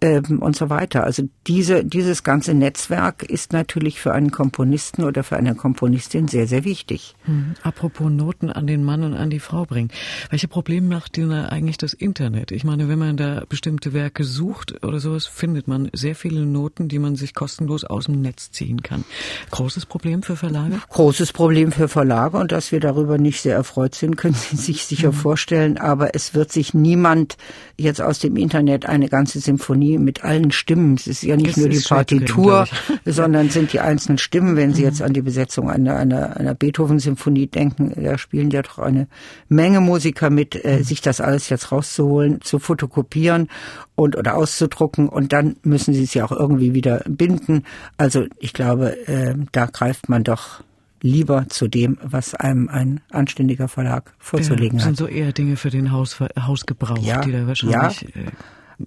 ähm, 0.00 0.38
und 0.40 0.56
so 0.56 0.70
weiter. 0.70 1.04
Also 1.04 1.28
diese, 1.46 1.84
dieses 1.84 2.24
ganze 2.24 2.54
Netzwerk 2.54 3.24
ist 3.24 3.52
natürlich 3.52 4.00
für 4.00 4.14
einen 4.14 4.30
Komponisten 4.30 5.04
oder 5.04 5.22
für 5.22 5.36
eine 5.36 5.54
Komponistin 5.54 6.28
sehr, 6.28 6.46
sehr 6.46 6.64
wichtig. 6.64 7.14
Mhm. 7.26 7.54
Apropos 7.62 8.10
Noten 8.10 8.50
an 8.50 8.66
den 8.66 8.84
Mann 8.84 9.04
und 9.04 9.14
an 9.14 9.28
die 9.28 9.38
Frau 9.38 9.66
bringen. 9.66 9.90
Welche 10.30 10.48
Probleme 10.48 10.77
macht 10.80 11.16
denn 11.16 11.32
eigentlich 11.32 11.78
das 11.78 11.94
Internet? 11.94 12.52
Ich 12.52 12.64
meine, 12.64 12.88
wenn 12.88 12.98
man 12.98 13.16
da 13.16 13.42
bestimmte 13.48 13.92
Werke 13.92 14.24
sucht 14.24 14.84
oder 14.84 15.00
sowas, 15.00 15.26
findet 15.26 15.66
man 15.68 15.90
sehr 15.92 16.14
viele 16.14 16.46
Noten, 16.46 16.88
die 16.88 16.98
man 16.98 17.16
sich 17.16 17.34
kostenlos 17.34 17.84
aus 17.84 18.04
dem 18.04 18.20
Netz 18.20 18.50
ziehen 18.50 18.82
kann. 18.82 19.04
Großes 19.50 19.86
Problem 19.86 20.22
für 20.22 20.36
Verlage? 20.36 20.80
Großes 20.90 21.32
Problem 21.32 21.72
für 21.72 21.88
Verlage 21.88 22.36
und 22.36 22.52
dass 22.52 22.72
wir 22.72 22.80
darüber 22.80 23.18
nicht 23.18 23.40
sehr 23.40 23.54
erfreut 23.54 23.94
sind, 23.94 24.16
können 24.16 24.34
Sie 24.34 24.56
sich 24.56 24.84
sicher 24.84 25.12
mhm. 25.12 25.16
vorstellen. 25.16 25.78
Aber 25.78 26.14
es 26.14 26.34
wird 26.34 26.52
sich 26.52 26.74
niemand 26.74 27.36
jetzt 27.76 28.00
aus 28.00 28.18
dem 28.18 28.36
Internet 28.36 28.86
eine 28.86 29.08
ganze 29.08 29.40
Symphonie 29.40 29.98
mit 29.98 30.24
allen 30.24 30.50
Stimmen, 30.50 30.94
es 30.94 31.06
ist 31.06 31.22
ja 31.22 31.36
nicht 31.36 31.50
das 31.50 31.56
nur 31.56 31.68
die 31.68 31.80
Partitur, 31.80 32.66
kriegen, 32.66 33.00
sondern 33.04 33.50
sind 33.50 33.72
die 33.72 33.80
einzelnen 33.80 34.18
Stimmen. 34.18 34.56
Wenn 34.56 34.74
Sie 34.74 34.82
mhm. 34.82 34.88
jetzt 34.88 35.02
an 35.02 35.12
die 35.12 35.22
Besetzung 35.22 35.70
einer, 35.70 35.96
einer, 35.96 36.36
einer 36.36 36.54
Beethoven-Symphonie 36.54 37.46
denken, 37.46 37.92
da 37.96 38.18
spielen 38.18 38.50
ja 38.50 38.62
doch 38.62 38.78
eine 38.78 39.08
Menge 39.48 39.80
Musiker 39.80 40.30
mit. 40.30 40.64
Äh, 40.68 40.82
sich 40.84 41.00
das 41.00 41.22
alles 41.22 41.48
jetzt 41.48 41.72
rauszuholen, 41.72 42.42
zu 42.42 42.58
fotokopieren 42.58 43.48
und 43.94 44.16
oder 44.16 44.36
auszudrucken 44.36 45.08
und 45.08 45.32
dann 45.32 45.56
müssen 45.62 45.94
sie 45.94 46.02
es 46.02 46.12
ja 46.12 46.26
auch 46.26 46.32
irgendwie 46.32 46.74
wieder 46.74 47.02
binden. 47.08 47.64
Also 47.96 48.26
ich 48.38 48.52
glaube, 48.52 49.08
äh, 49.08 49.34
da 49.52 49.64
greift 49.64 50.10
man 50.10 50.24
doch 50.24 50.62
lieber 51.00 51.46
zu 51.48 51.68
dem, 51.68 51.96
was 52.02 52.34
einem 52.34 52.68
ein 52.68 53.00
anständiger 53.10 53.68
Verlag 53.68 54.12
vorzulegen 54.18 54.78
ja, 54.78 54.84
hat. 54.84 54.88
sind 54.88 54.98
so 54.98 55.06
eher 55.06 55.32
Dinge 55.32 55.56
für 55.56 55.70
den 55.70 55.90
Haus, 55.90 56.20
Hausgebrauch, 56.20 56.98
ja, 56.98 57.22
die 57.22 57.32
da 57.32 57.46
wahrscheinlich 57.46 58.02
ja. 58.02 58.22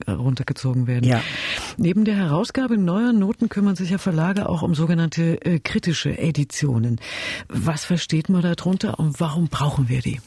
Äh, 0.05 0.11
runtergezogen 0.11 0.87
werden. 0.87 1.03
Ja. 1.03 1.21
Neben 1.75 2.05
der 2.05 2.15
Herausgabe 2.15 2.77
neuer 2.77 3.11
Noten 3.11 3.49
kümmern 3.49 3.75
sich 3.75 3.89
ja 3.89 3.97
Verlage 3.97 4.47
auch 4.47 4.61
um 4.61 4.73
sogenannte 4.73 5.45
äh, 5.45 5.59
kritische 5.59 6.17
Editionen. 6.17 7.01
Was 7.49 7.83
versteht 7.83 8.29
man 8.29 8.41
darunter 8.41 8.99
und 8.99 9.19
warum 9.19 9.49
brauchen 9.49 9.89
wir 9.89 9.99
die? 9.99 10.21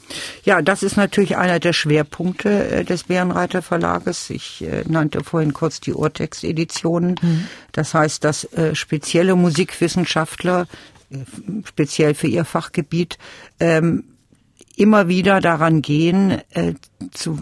Ja, 0.44 0.60
das 0.60 0.82
ist 0.82 0.98
natürlich 0.98 1.38
einer 1.38 1.60
der 1.60 1.72
Schwerpunkte 1.72 2.68
äh, 2.68 2.84
des 2.84 3.04
Bärenreiter 3.04 3.62
Verlages. 3.62 4.28
Ich 4.28 4.62
äh, 4.62 4.84
nannte 4.86 5.24
vorhin 5.24 5.54
kurz 5.54 5.80
die 5.80 5.94
Urtext-Editionen. 5.94 7.14
Mhm. 7.22 7.46
Das 7.72 7.94
heißt, 7.94 8.22
dass 8.22 8.44
äh, 8.52 8.74
spezielle 8.74 9.34
Musikwissenschaftler 9.34 10.66
äh, 11.08 11.16
speziell 11.64 12.12
für 12.12 12.28
ihr 12.28 12.44
Fachgebiet 12.44 13.16
ähm, 13.60 14.04
immer 14.76 15.08
wieder 15.08 15.40
daran 15.40 15.80
gehen, 15.80 16.42
zu 17.12 17.38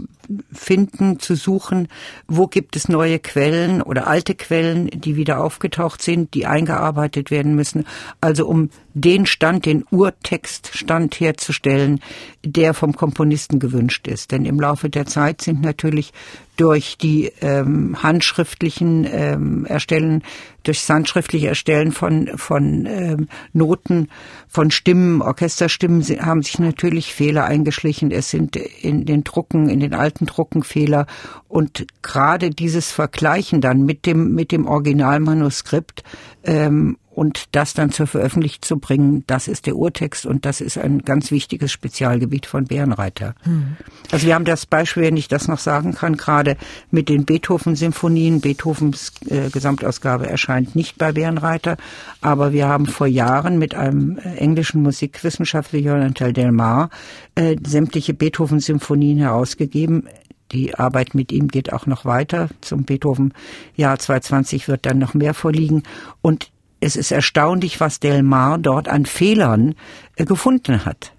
finden, 0.53 1.19
zu 1.19 1.35
suchen, 1.35 1.89
wo 2.29 2.47
gibt 2.47 2.77
es 2.77 2.89
neue 2.89 3.19
Quellen 3.19 3.83
oder 3.83 4.07
alte 4.07 4.35
Quellen, 4.35 4.89
die 4.89 5.17
wieder 5.17 5.43
aufgetaucht 5.43 6.03
sind, 6.03 6.35
die 6.35 6.47
eingearbeitet 6.47 7.31
werden 7.31 7.55
müssen. 7.55 7.87
Also 8.21 8.47
um 8.47 8.71
den 8.95 9.27
Stand, 9.27 9.67
den 9.67 9.85
Urtextstand 9.91 11.19
herzustellen, 11.19 12.01
der 12.45 12.75
vom 12.75 12.95
Komponisten 12.95 13.59
gewünscht 13.59 14.07
ist. 14.07 14.33
Denn 14.33 14.45
im 14.45 14.61
Laufe 14.61 14.91
der 14.91 15.07
Zeit 15.07 15.43
sind 15.43 15.63
natürlich 15.63 16.13
durch 16.57 16.99
die 16.99 17.33
ähm, 17.41 18.03
handschriftlichen 18.03 19.07
ähm, 19.11 19.65
Erstellen, 19.65 20.23
durch 20.65 20.87
handschriftliche 20.89 21.49
Erstellen 21.49 21.93
von, 21.93 22.31
von 22.37 22.87
ähm, 22.87 23.29
Noten, 23.53 24.09
von 24.49 24.71
Stimmen, 24.71 25.23
Orchesterstimmen 25.23 26.03
haben 26.21 26.43
sich 26.43 26.59
natürlich 26.59 27.15
Fehler 27.15 27.47
eingeschlichen. 27.47 28.11
Es 28.11 28.31
sind 28.31 28.57
in 28.57 29.07
den 29.07 29.25
Drucken, 29.53 29.69
in 29.69 29.81
den 29.81 29.95
alten 29.95 30.27
Drucken 30.27 30.63
Fehler. 30.63 31.07
Und 31.49 31.87
gerade 32.03 32.51
dieses 32.51 32.91
Vergleichen 32.91 33.61
dann 33.61 33.85
mit 33.85 34.07
dem, 34.07 34.35
mit 34.35 34.53
dem 34.53 34.67
Originalmanuskript 34.67 36.03
ähm, 36.45 36.97
und 37.15 37.55
das 37.55 37.75
dann 37.75 37.91
zur 37.91 38.07
Veröffentlichung 38.07 38.63
zu 38.63 38.79
bringen, 38.79 39.25
das 39.27 39.49
ist 39.49 39.67
der 39.67 39.77
Urtext 39.77 40.25
und 40.25 40.47
das 40.47 40.61
ist 40.61 40.79
ein 40.79 41.01
ganz 41.01 41.31
wichtiges 41.31 41.71
Spezialgebiet 41.71 42.47
von 42.47 42.65
Bärenreiter. 42.65 43.35
Hm. 43.43 43.77
Also 44.11 44.27
wir 44.27 44.35
haben 44.35 44.45
das 44.45 44.67
Beispiel, 44.67 45.05
wenn 45.05 45.17
ich 45.17 45.29
das 45.29 45.47
noch 45.49 45.59
sagen 45.59 45.95
kann, 45.95 46.17
gerade 46.17 46.57
mit 46.91 47.09
den 47.09 47.25
Beethoven-Symphonien. 47.25 48.41
Beethovens 48.41 49.13
äh, 49.29 49.51
Gesamtausgabe 49.51 50.27
erscheint 50.27 50.75
nicht 50.75 50.97
bei 50.97 51.13
Bärenreiter, 51.13 51.77
aber 52.21 52.53
wir 52.53 52.67
haben 52.67 52.87
vor 52.87 53.07
Jahren 53.07 53.59
mit 53.59 53.75
einem 53.75 54.19
äh, 54.19 54.37
englischen 54.37 54.83
Musikwissenschaftler, 54.83 55.81
Jonathan 55.81 56.33
Delmar, 56.33 56.91
äh, 57.35 57.57
sämtliche 57.67 58.15
Beethoven-Symphonien 58.15 59.19
herausgegeben 59.19 60.09
die 60.53 60.75
Arbeit 60.75 61.15
mit 61.15 61.33
ihm 61.33 61.49
geht 61.49 61.73
auch 61.73 61.87
noch 61.87 62.05
weiter. 62.05 62.51
Zum 62.61 62.85
Beethoven-Jahr 62.85 63.99
2020 63.99 64.69
wird 64.69 64.85
dann 64.85 64.99
noch 64.99 65.15
mehr 65.15 65.33
vorliegen. 65.33 65.83
Und 66.21 66.51
es 66.83 66.97
ist 66.97 67.13
erstaunlich, 67.13 67.81
was 67.81 68.01
Delmar 68.01 68.59
dort 68.59 68.89
an 68.89 69.07
Fehlern 69.07 69.75
äh, 70.17 70.25
gefunden 70.25 70.85
hat. 70.85 71.13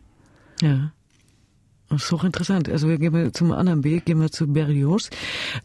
Ja. 0.62 0.91
Das 1.89 2.04
ist 2.04 2.12
hochinteressant. 2.12 2.69
Also 2.69 2.89
wir 2.89 2.97
gehen 2.97 3.34
zum 3.34 3.52
anderen 3.52 3.84
Weg, 3.84 4.06
gehen 4.06 4.19
wir 4.19 4.32
zu 4.32 4.47
Berlioz. 4.47 5.10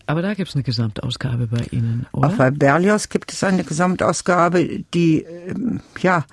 Aber 0.06 0.22
da 0.22 0.34
gibt 0.34 0.50
es 0.50 0.54
eine 0.54 0.62
Gesamtausgabe 0.62 1.46
bei 1.46 1.64
Ihnen, 1.70 2.06
oder? 2.12 2.28
Auch 2.28 2.32
bei 2.34 2.50
Berlioz 2.50 3.08
gibt 3.08 3.32
es 3.32 3.42
eine 3.42 3.64
Gesamtausgabe, 3.64 4.84
die, 4.94 5.22
ähm, 5.22 5.80
ja, 6.00 6.24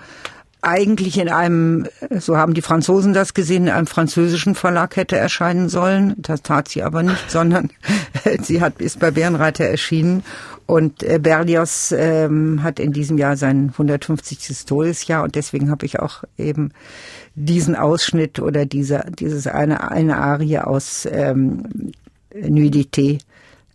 eigentlich 0.65 1.17
in 1.19 1.29
einem, 1.29 1.87
so 2.09 2.37
haben 2.37 2.53
die 2.53 2.61
Franzosen 2.61 3.13
das 3.13 3.33
gesehen, 3.33 3.67
in 3.67 3.73
einem 3.73 3.87
französischen 3.87 4.55
Verlag 4.55 4.95
hätte 4.95 5.15
erscheinen 5.15 5.69
sollen. 5.69 6.15
Das 6.17 6.41
tat 6.41 6.67
sie 6.67 6.83
aber 6.83 7.03
nicht, 7.03 7.23
sondern 7.31 7.69
sie 8.41 8.61
hat, 8.61 8.81
ist 8.81 8.99
bei 8.99 9.11
Bärenreiter 9.11 9.65
erschienen. 9.65 10.23
Und 10.65 11.03
äh, 11.03 11.19
Berlioz 11.19 11.93
ähm, 11.95 12.63
hat 12.63 12.79
in 12.79 12.91
diesem 12.91 13.19
Jahr 13.19 13.37
sein 13.37 13.69
150. 13.73 14.65
Todesjahr 14.65 15.23
und 15.23 15.35
deswegen 15.35 15.69
habe 15.69 15.85
ich 15.85 15.99
auch 15.99 16.23
eben 16.39 16.71
diesen 17.35 17.75
Ausschnitt 17.75 18.39
oder 18.39 18.65
diese, 18.65 19.05
dieses 19.19 19.45
eine, 19.45 19.91
eine 19.91 20.17
Arie 20.17 20.57
aus 20.57 21.07
ähm, 21.11 21.91
Nudité 22.33 23.19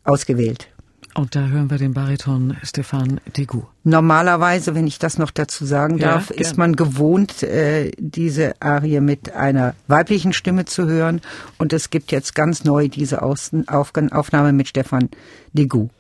ausgewählt. 0.03 0.69
Und 1.15 1.35
da 1.35 1.49
hören 1.49 1.71
wir 1.71 1.79
den 1.79 1.93
Bariton 1.93 2.57
Stefan 2.63 3.21
Degout. 3.37 3.67
Normalerweise, 3.83 4.75
wenn 4.75 4.87
ich 4.87 4.99
das 4.99 5.19
noch 5.19 5.31
dazu 5.31 5.65
sagen 5.65 5.99
darf, 5.99 6.31
ja, 6.31 6.37
ist 6.37 6.57
man 6.57 6.77
gewohnt, 6.77 7.43
äh, 7.43 7.91
diese 7.99 8.61
Arie 8.61 9.01
mit 9.01 9.33
einer 9.33 9.75
weiblichen 9.89 10.33
Stimme 10.33 10.67
zu 10.67 10.87
hören. 10.87 11.21
Und 11.59 11.73
es 11.73 11.91
gibt 11.91 12.13
jetzt 12.13 12.35
ganz 12.35 12.65
neu 12.65 12.89
diese 12.89 13.23
Außen 13.23 13.69
Aufnahme 13.69 14.53
mit 14.53 14.69
Stefan 14.69 15.09
Degout. 15.53 15.91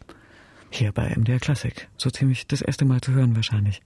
Hier 0.70 0.92
bei 0.92 1.12
MDR 1.16 1.40
Klassik. 1.40 1.88
So 1.96 2.10
ziemlich 2.10 2.46
das 2.46 2.62
erste 2.62 2.84
Mal 2.84 3.00
zu 3.00 3.12
hören 3.12 3.34
wahrscheinlich. 3.34 3.82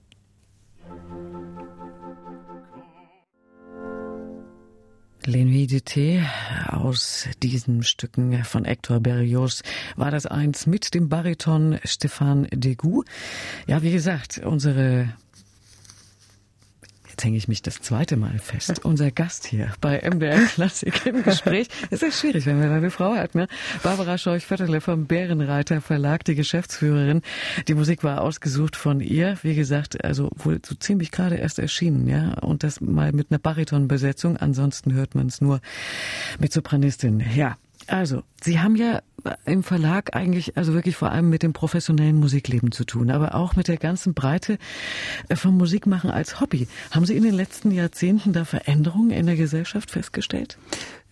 L'Envidité 5.27 6.21
aus 6.67 7.27
diesen 7.41 7.81
Stücken 7.81 8.43
von 8.43 8.63
Hector 8.63 8.99
Berlioz 8.99 9.63
war 9.95 10.11
das 10.11 10.27
eins 10.27 10.67
mit 10.67 10.93
dem 10.93 11.09
Bariton 11.09 11.79
Stefan 11.83 12.47
Degout. 12.51 13.05
Ja, 13.65 13.81
wie 13.81 13.91
gesagt, 13.91 14.37
unsere 14.37 15.09
Jetzt 17.15 17.23
hänge 17.23 17.37
ich 17.37 17.47
mich 17.47 17.61
das 17.61 17.81
zweite 17.81 18.17
Mal 18.17 18.39
fest. 18.39 18.83
Unser 18.83 19.09
Gast 19.09 19.47
hier 19.47 19.71
bei 19.79 20.01
MDR 20.01 20.37
Klassik 20.47 21.05
im 21.05 21.23
Gespräch. 21.23 21.69
Es 21.89 22.03
ist 22.03 22.19
schwierig, 22.19 22.45
wenn 22.45 22.59
man 22.59 22.69
eine 22.69 22.91
Frau 22.91 23.15
hat, 23.15 23.35
ne? 23.35 23.47
Barbara 23.83 24.17
Scheuch-Vetterle 24.17 24.81
vom 24.81 25.05
Bärenreiter 25.05 25.79
Verlag, 25.79 26.25
die 26.25 26.35
Geschäftsführerin. 26.35 27.21
Die 27.69 27.73
Musik 27.73 28.03
war 28.03 28.19
ausgesucht 28.19 28.75
von 28.75 28.99
ihr. 28.99 29.37
Wie 29.43 29.55
gesagt, 29.55 30.03
also 30.03 30.29
wohl 30.35 30.59
so 30.61 30.75
ziemlich 30.75 31.11
gerade 31.11 31.37
erst 31.37 31.57
erschienen, 31.57 32.05
ja? 32.05 32.33
Und 32.39 32.63
das 32.63 32.81
mal 32.81 33.13
mit 33.13 33.31
einer 33.31 33.39
Baritonbesetzung. 33.39 34.35
Ansonsten 34.35 34.91
hört 34.91 35.15
man 35.15 35.27
es 35.27 35.39
nur 35.39 35.61
mit 36.37 36.51
Sopranistin. 36.51 37.23
Ja. 37.33 37.55
Also, 37.87 38.23
Sie 38.41 38.59
haben 38.59 38.75
ja 38.75 39.01
im 39.45 39.63
Verlag 39.63 40.15
eigentlich 40.15 40.57
also 40.57 40.73
wirklich 40.73 40.95
vor 40.95 41.11
allem 41.11 41.29
mit 41.29 41.43
dem 41.43 41.53
professionellen 41.53 42.17
Musikleben 42.17 42.71
zu 42.71 42.83
tun, 42.83 43.09
aber 43.09 43.35
auch 43.35 43.55
mit 43.55 43.67
der 43.67 43.77
ganzen 43.77 44.13
Breite 44.13 44.57
äh, 45.29 45.35
vom 45.35 45.57
Musikmachen 45.57 46.11
als 46.11 46.39
Hobby. 46.39 46.67
Haben 46.91 47.05
Sie 47.05 47.15
in 47.15 47.23
den 47.23 47.33
letzten 47.33 47.71
Jahrzehnten 47.71 48.33
da 48.33 48.45
Veränderungen 48.45 49.11
in 49.11 49.25
der 49.25 49.35
Gesellschaft 49.35 49.91
festgestellt? 49.91 50.57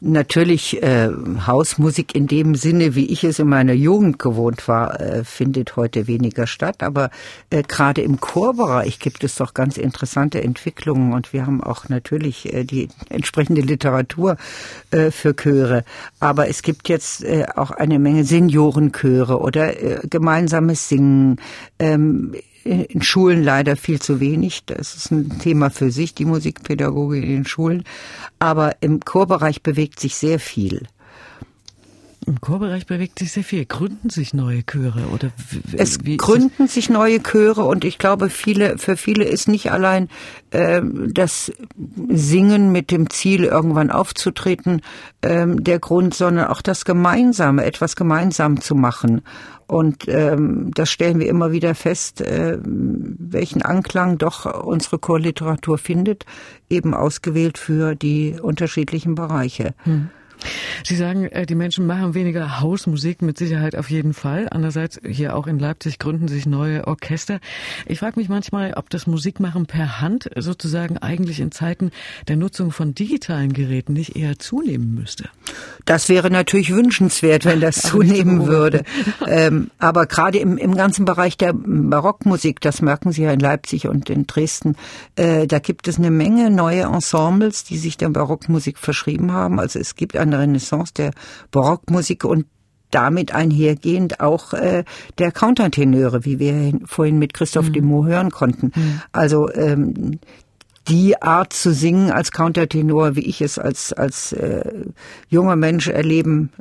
Natürlich 0.06 0.84
äh, 0.84 1.10
Hausmusik 1.48 2.14
in 2.14 2.28
dem 2.28 2.56
Sinne, 2.56 2.94
wie 2.94 3.06
ich 3.06 3.24
es 3.24 3.40
in 3.40 3.48
meiner 3.48 3.72
Jugend 3.72 4.20
gewohnt 4.20 4.68
war, 4.68 5.00
äh, 5.00 5.24
findet 5.24 5.78
heute 5.78 6.08
weniger 6.08 6.46
statt. 6.46 6.84
Aber 6.84 7.10
äh, 7.50 7.64
gerade 7.64 8.02
im 8.02 8.20
Chorbereich 8.20 9.00
gibt 9.00 9.24
es 9.24 9.36
doch 9.36 9.54
ganz 9.54 9.78
interessante 9.78 10.44
Entwicklungen 10.44 11.14
und 11.14 11.32
wir 11.32 11.46
haben 11.46 11.64
auch 11.64 11.88
natürlich 11.88 12.54
äh, 12.54 12.66
die 12.66 12.90
entsprechende 13.08 13.62
Literatur 13.62 14.36
äh, 14.92 15.10
für 15.10 15.34
Chöre. 15.38 15.86
Aber 16.20 16.50
es 16.50 16.64
gibt 16.64 16.90
jetzt 16.90 17.24
äh, 17.24 17.46
auch 17.56 17.72
eine 17.72 17.98
Menge 17.98 18.26
Seniorenchöre 18.26 19.40
oder 19.40 19.82
äh, 19.82 20.06
gemeinsames 20.06 20.90
Singen. 20.90 21.38
Ähm, 21.80 22.36
in 22.64 23.02
Schulen 23.02 23.44
leider 23.44 23.76
viel 23.76 24.02
zu 24.02 24.20
wenig. 24.20 24.64
Das 24.66 24.96
ist 24.96 25.12
ein 25.12 25.40
Thema 25.40 25.70
für 25.70 25.92
sich, 25.92 26.14
die 26.14 26.26
Musikpädagogik 26.26 27.24
in 27.24 27.30
den 27.30 27.46
Schulen. 27.46 27.84
Aber 28.40 28.78
im 28.82 29.00
Chorbereich 29.00 29.62
bewegt 29.62 30.00
sich 30.00 30.16
sehr 30.16 30.40
viel. 30.40 30.88
Im 32.26 32.40
Chorbereich 32.40 32.86
bewegt 32.86 33.20
sich 33.20 33.32
sehr 33.32 33.44
viel. 33.44 33.66
Gründen 33.66 34.10
sich 34.10 34.34
neue 34.34 34.64
Chöre 34.64 35.08
oder 35.14 35.32
es 35.74 36.00
gründen 36.00 36.68
sich 36.68 36.90
neue 36.90 37.22
Chöre 37.22 37.66
und 37.66 37.84
ich 37.84 37.98
glaube, 37.98 38.30
viele 38.30 38.78
für 38.78 38.96
viele 38.96 39.26
ist 39.26 39.48
nicht 39.48 39.72
allein 39.72 40.10
äh, 40.52 40.82
das 41.08 41.52
Singen 42.10 42.72
mit 42.72 42.92
dem 42.92 43.10
Ziel, 43.10 43.44
irgendwann 43.44 43.92
aufzutreten, 43.92 44.82
äh, 45.22 45.46
der 45.48 45.80
Grund, 45.80 46.14
sondern 46.14 46.48
auch 46.48 46.62
das 46.62 46.86
Gemeinsame, 46.86 47.66
etwas 47.66 47.96
gemeinsam 47.96 48.62
zu 48.62 48.76
machen. 48.76 49.22
Und 49.68 50.08
ähm, 50.08 50.72
das 50.74 50.92
stellen 50.92 51.20
wir 51.20 51.28
immer 51.28 51.52
wieder 51.52 51.74
fest, 51.74 52.22
äh, 52.22 52.58
welchen 52.64 53.62
Anklang 53.62 54.18
doch 54.18 54.64
unsere 54.64 55.00
Chorliteratur 55.00 55.78
findet, 55.78 56.26
eben 56.70 56.94
ausgewählt 56.94 57.58
für 57.58 57.96
die 57.96 58.36
unterschiedlichen 58.42 59.16
Bereiche. 59.16 59.74
Hm. 59.84 60.10
Sie 60.84 60.96
sagen, 60.96 61.26
äh, 61.26 61.46
die 61.46 61.56
Menschen 61.56 61.88
machen 61.88 62.14
weniger 62.14 62.60
Hausmusik, 62.60 63.22
mit 63.22 63.38
Sicherheit 63.38 63.76
auf 63.76 63.90
jeden 63.90 64.14
Fall. 64.14 64.48
Andererseits, 64.50 65.00
hier 65.08 65.36
auch 65.36 65.48
in 65.48 65.60
Leipzig 65.60 66.00
gründen 66.00 66.28
sich 66.28 66.46
neue 66.46 66.88
Orchester. 66.88 67.40
Ich 67.86 68.00
frage 68.00 68.20
mich 68.20 68.30
manchmal, 68.30 68.74
ob 68.74 68.90
das 68.90 69.08
Musikmachen 69.08 69.66
per 69.66 70.02
Hand 70.02 70.30
sozusagen 70.36 70.98
eigentlich 70.98 71.40
in 71.40 71.52
Zeiten 71.52 71.92
der 72.28 72.36
Nutzung 72.36 72.72
von 72.72 72.94
digitalen 72.94 73.54
Geräten 73.54 73.94
nicht 73.94 74.16
eher 74.16 74.40
zunehmen 74.40 74.94
müsste. 74.94 75.30
Das 75.86 76.10
wäre 76.10 76.30
natürlich 76.30 76.74
wünschenswert, 76.74 77.46
wenn 77.46 77.62
das 77.62 77.76
zunehmen 77.82 78.48
würde. 78.48 78.84
ähm, 79.28 79.72
aber 79.80 80.06
gerade 80.06 80.40
im, 80.40 80.58
im 80.58 80.76
ganzen 80.76 81.06
Bereich 81.06 81.38
der 81.38 81.54
Barockmusik, 81.54 82.60
das 82.62 82.82
merken 82.82 83.12
Sie 83.12 83.24
ja 83.24 83.32
in 83.32 83.40
Leipzig 83.40 83.88
und 83.88 84.10
in 84.10 84.28
Dresden, 84.28 84.76
äh, 85.16 85.48
da 85.48 85.60
gibt 85.60 85.88
es 85.88 85.98
eine 85.98 86.12
Menge 86.12 86.50
neue 86.50 86.84
Ensembles, 86.84 87.64
die 87.64 87.78
sich 87.78 87.98
der 87.98 88.10
Barockmusik 88.10 88.78
verschrieben 88.78 89.32
haben. 89.32 89.60
Also 89.60 89.80
es 89.80 89.96
gibt 89.96 90.16
eine 90.24 90.40
Renaissance 90.40 90.94
der 90.94 91.12
Barockmusik 91.52 92.24
und 92.24 92.46
damit 92.92 93.34
einhergehend 93.34 94.20
auch 94.20 94.54
äh, 94.54 94.84
der 95.18 95.32
Countertenöre, 95.32 96.26
wie 96.26 96.40
wir 96.40 96.74
vorhin 96.86 97.18
mit 97.18 97.34
Christoph 97.34 97.70
mhm. 97.70 97.74
Demo 97.74 98.06
hören 98.06 98.30
konnten. 98.30 98.72
Mhm. 98.76 99.02
Also 99.12 99.52
ähm, 99.52 100.20
die 100.88 101.22
Art 101.22 101.54
zu 101.54 101.74
singen 101.74 102.12
als 102.12 102.32
Countertenor, 102.32 103.16
wie 103.16 103.26
ich 103.26 103.42
es 103.42 103.58
als 103.58 103.94
als 103.94 104.34
äh, 104.34 104.86
junger 105.30 105.56
Mensch 105.56 105.88
erleben 105.88 106.52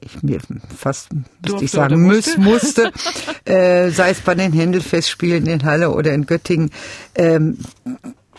ich 0.00 0.22
mir 0.22 0.38
fast 0.76 1.10
müsste 1.42 1.64
ich 1.64 1.70
sagen 1.70 2.02
musste, 2.02 2.40
musste 2.40 2.92
äh, 3.44 3.90
sei 3.90 4.10
es 4.10 4.20
bei 4.20 4.34
den 4.34 4.52
Händelfestspielen 4.52 5.46
in 5.46 5.64
Halle 5.64 5.90
oder 5.90 6.12
in 6.12 6.26
Göttingen 6.26 6.70
ähm, 7.14 7.58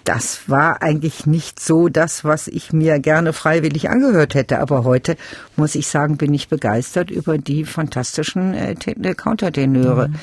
das 0.04 0.50
war 0.50 0.82
eigentlich 0.82 1.26
nicht 1.26 1.60
so 1.60 1.90
das, 1.90 2.24
was 2.24 2.48
ich 2.48 2.74
mir 2.74 3.00
gerne 3.00 3.34
freiwillig 3.34 3.90
angehört 3.90 4.34
hätte. 4.34 4.60
Aber 4.60 4.84
heute, 4.84 5.16
muss 5.56 5.76
ich 5.76 5.88
sagen, 5.88 6.18
bin 6.18 6.34
ich 6.34 6.48
begeistert 6.48 7.12
über 7.12 7.38
die 7.38 7.66
fantastischen 7.66 8.54
äh, 8.54 8.76
Countertenöre. 9.16 10.10
Mhm. 10.10 10.16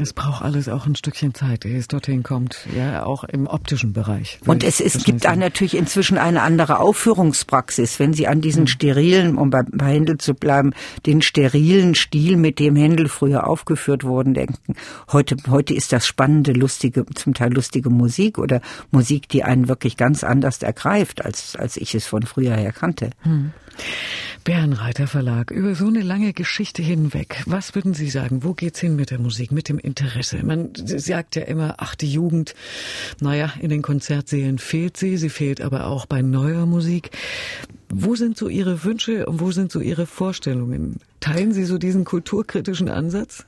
Es 0.00 0.12
braucht 0.12 0.42
alles 0.44 0.68
auch 0.68 0.86
ein 0.86 0.94
Stückchen 0.94 1.34
Zeit, 1.34 1.64
ehe 1.64 1.78
es 1.78 1.88
dorthin 1.88 2.22
kommt, 2.22 2.66
ja, 2.76 3.04
auch 3.04 3.24
im 3.24 3.46
optischen 3.48 3.92
Bereich. 3.92 4.38
Und 4.46 4.62
es, 4.62 4.80
es 4.80 5.02
gibt 5.02 5.24
da 5.24 5.34
natürlich 5.34 5.76
inzwischen 5.76 6.16
eine 6.16 6.42
andere 6.42 6.78
Aufführungspraxis. 6.78 7.98
Wenn 7.98 8.12
Sie 8.12 8.28
an 8.28 8.40
diesen 8.40 8.62
mhm. 8.62 8.68
sterilen, 8.68 9.36
um 9.36 9.50
bei, 9.50 9.62
bei 9.70 9.86
Händel 9.86 10.18
zu 10.18 10.34
bleiben, 10.34 10.72
den 11.06 11.22
sterilen 11.22 11.94
Stil, 11.94 12.36
mit 12.36 12.60
dem 12.60 12.76
Händel 12.76 13.08
früher 13.08 13.48
aufgeführt 13.48 14.04
wurden, 14.04 14.34
denken. 14.34 14.74
Heute, 15.12 15.36
heute 15.48 15.74
ist 15.74 15.92
das 15.92 16.06
spannende, 16.06 16.52
lustige, 16.52 17.04
zum 17.14 17.34
Teil 17.34 17.52
lustige 17.52 17.90
Musik 17.90 18.38
oder 18.38 18.60
Musik, 18.90 19.13
die 19.22 19.44
einen 19.44 19.68
wirklich 19.68 19.96
ganz 19.96 20.24
anders 20.24 20.62
ergreift, 20.62 21.24
als, 21.24 21.56
als 21.56 21.76
ich 21.76 21.94
es 21.94 22.06
von 22.06 22.22
früher 22.22 22.54
her 22.56 22.72
kannte. 22.72 23.10
Mhm. 23.24 23.52
Bärenreiter 24.44 25.06
Verlag, 25.06 25.50
über 25.50 25.74
so 25.74 25.86
eine 25.86 26.02
lange 26.02 26.34
Geschichte 26.34 26.82
hinweg, 26.82 27.42
was 27.46 27.74
würden 27.74 27.94
Sie 27.94 28.10
sagen, 28.10 28.44
wo 28.44 28.52
geht's 28.52 28.78
hin 28.78 28.94
mit 28.94 29.10
der 29.10 29.18
Musik, 29.18 29.52
mit 29.52 29.70
dem 29.70 29.78
Interesse? 29.78 30.44
Man 30.44 30.70
sagt 30.74 31.36
ja 31.36 31.42
immer, 31.42 31.76
ach, 31.78 31.94
die 31.94 32.12
Jugend, 32.12 32.54
naja, 33.20 33.54
in 33.60 33.70
den 33.70 33.80
Konzertsälen 33.80 34.58
fehlt 34.58 34.98
sie, 34.98 35.16
sie 35.16 35.30
fehlt 35.30 35.62
aber 35.62 35.86
auch 35.86 36.04
bei 36.04 36.20
neuer 36.20 36.66
Musik. 36.66 37.10
Wo 37.88 38.16
sind 38.16 38.36
so 38.36 38.48
Ihre 38.48 38.84
Wünsche 38.84 39.26
und 39.26 39.40
wo 39.40 39.50
sind 39.50 39.72
so 39.72 39.80
Ihre 39.80 40.06
Vorstellungen? 40.06 41.00
Teilen 41.20 41.52
Sie 41.52 41.64
so 41.64 41.78
diesen 41.78 42.04
kulturkritischen 42.04 42.88
Ansatz? 42.90 43.46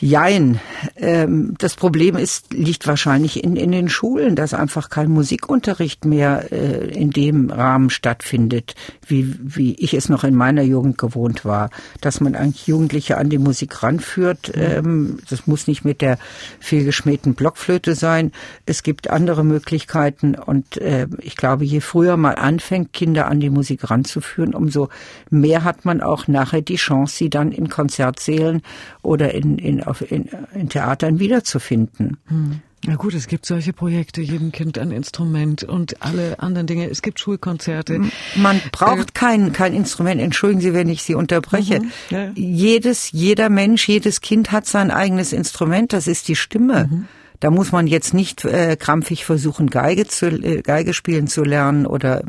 Jein. 0.00 0.60
Ähm, 0.96 1.54
das 1.58 1.76
Problem 1.76 2.16
ist, 2.16 2.52
liegt 2.52 2.86
wahrscheinlich 2.86 3.42
in, 3.42 3.56
in 3.56 3.72
den 3.72 3.88
Schulen, 3.88 4.36
dass 4.36 4.54
einfach 4.54 4.90
kein 4.90 5.10
Musikunterricht 5.10 6.04
mehr 6.04 6.52
äh, 6.52 6.88
in 6.88 7.10
dem 7.10 7.50
Rahmen 7.50 7.90
stattfindet, 7.90 8.74
wie, 9.06 9.34
wie 9.40 9.74
ich 9.74 9.94
es 9.94 10.08
noch 10.08 10.24
in 10.24 10.34
meiner 10.34 10.62
Jugend 10.62 10.98
gewohnt 10.98 11.44
war. 11.44 11.70
Dass 12.00 12.20
man 12.20 12.34
eigentlich 12.34 12.66
Jugendliche 12.66 13.16
an 13.16 13.30
die 13.30 13.38
Musik 13.38 13.82
ranführt. 13.82 14.54
Mhm. 14.54 14.62
Ähm, 14.62 15.18
das 15.30 15.46
muss 15.46 15.66
nicht 15.66 15.84
mit 15.84 16.00
der 16.00 16.18
vielgeschmähten 16.60 17.34
Blockflöte 17.34 17.94
sein. 17.94 18.32
Es 18.66 18.82
gibt 18.82 19.10
andere 19.10 19.44
Möglichkeiten 19.44 20.34
und 20.34 20.76
äh, 20.78 21.06
ich 21.20 21.36
glaube, 21.36 21.64
je 21.64 21.80
früher 21.80 22.16
man 22.16 22.34
anfängt, 22.34 22.92
Kinder 22.92 23.28
an 23.28 23.40
die 23.40 23.50
Musik 23.50 23.90
ranzuführen, 23.90 24.54
umso 24.54 24.88
mehr 25.30 25.64
hat 25.64 25.84
man 25.84 26.00
auch 26.00 26.28
nachher 26.28 26.62
die 26.62 26.76
Chance, 26.76 27.16
sie 27.16 27.30
dann 27.30 27.52
in 27.52 27.68
Konzertsälen 27.68 28.62
oder 29.02 29.34
in, 29.34 29.58
in 29.58 29.73
auf, 29.82 30.08
in, 30.10 30.28
in 30.54 30.68
Theatern 30.68 31.18
wiederzufinden. 31.18 32.18
Hm. 32.26 32.60
Na 32.86 32.96
gut, 32.96 33.14
es 33.14 33.28
gibt 33.28 33.46
solche 33.46 33.72
Projekte, 33.72 34.20
jedem 34.20 34.52
Kind 34.52 34.78
ein 34.78 34.90
Instrument 34.90 35.64
und 35.64 36.02
alle 36.02 36.38
anderen 36.38 36.66
Dinge. 36.66 36.90
Es 36.90 37.00
gibt 37.00 37.18
Schulkonzerte. 37.18 38.00
Man 38.36 38.60
braucht 38.72 39.10
äh, 39.10 39.12
kein, 39.14 39.52
kein 39.52 39.72
Instrument. 39.72 40.20
Entschuldigen 40.20 40.60
Sie, 40.60 40.74
wenn 40.74 40.88
ich 40.90 41.02
Sie 41.02 41.14
unterbreche. 41.14 41.80
Mhm, 41.80 41.92
ja. 42.10 42.30
Jedes, 42.34 43.10
jeder 43.12 43.48
Mensch, 43.48 43.88
jedes 43.88 44.20
Kind 44.20 44.52
hat 44.52 44.66
sein 44.66 44.90
eigenes 44.90 45.32
Instrument. 45.32 45.94
Das 45.94 46.06
ist 46.06 46.28
die 46.28 46.36
Stimme. 46.36 46.88
Mhm. 46.90 47.08
Da 47.40 47.50
muss 47.50 47.72
man 47.72 47.86
jetzt 47.86 48.14
nicht 48.14 48.44
äh, 48.44 48.76
krampfig 48.76 49.24
versuchen, 49.24 49.68
Geige, 49.68 50.06
zu, 50.06 50.26
äh, 50.26 50.62
Geige 50.62 50.94
spielen 50.94 51.26
zu 51.26 51.42
lernen 51.42 51.86
oder 51.86 52.22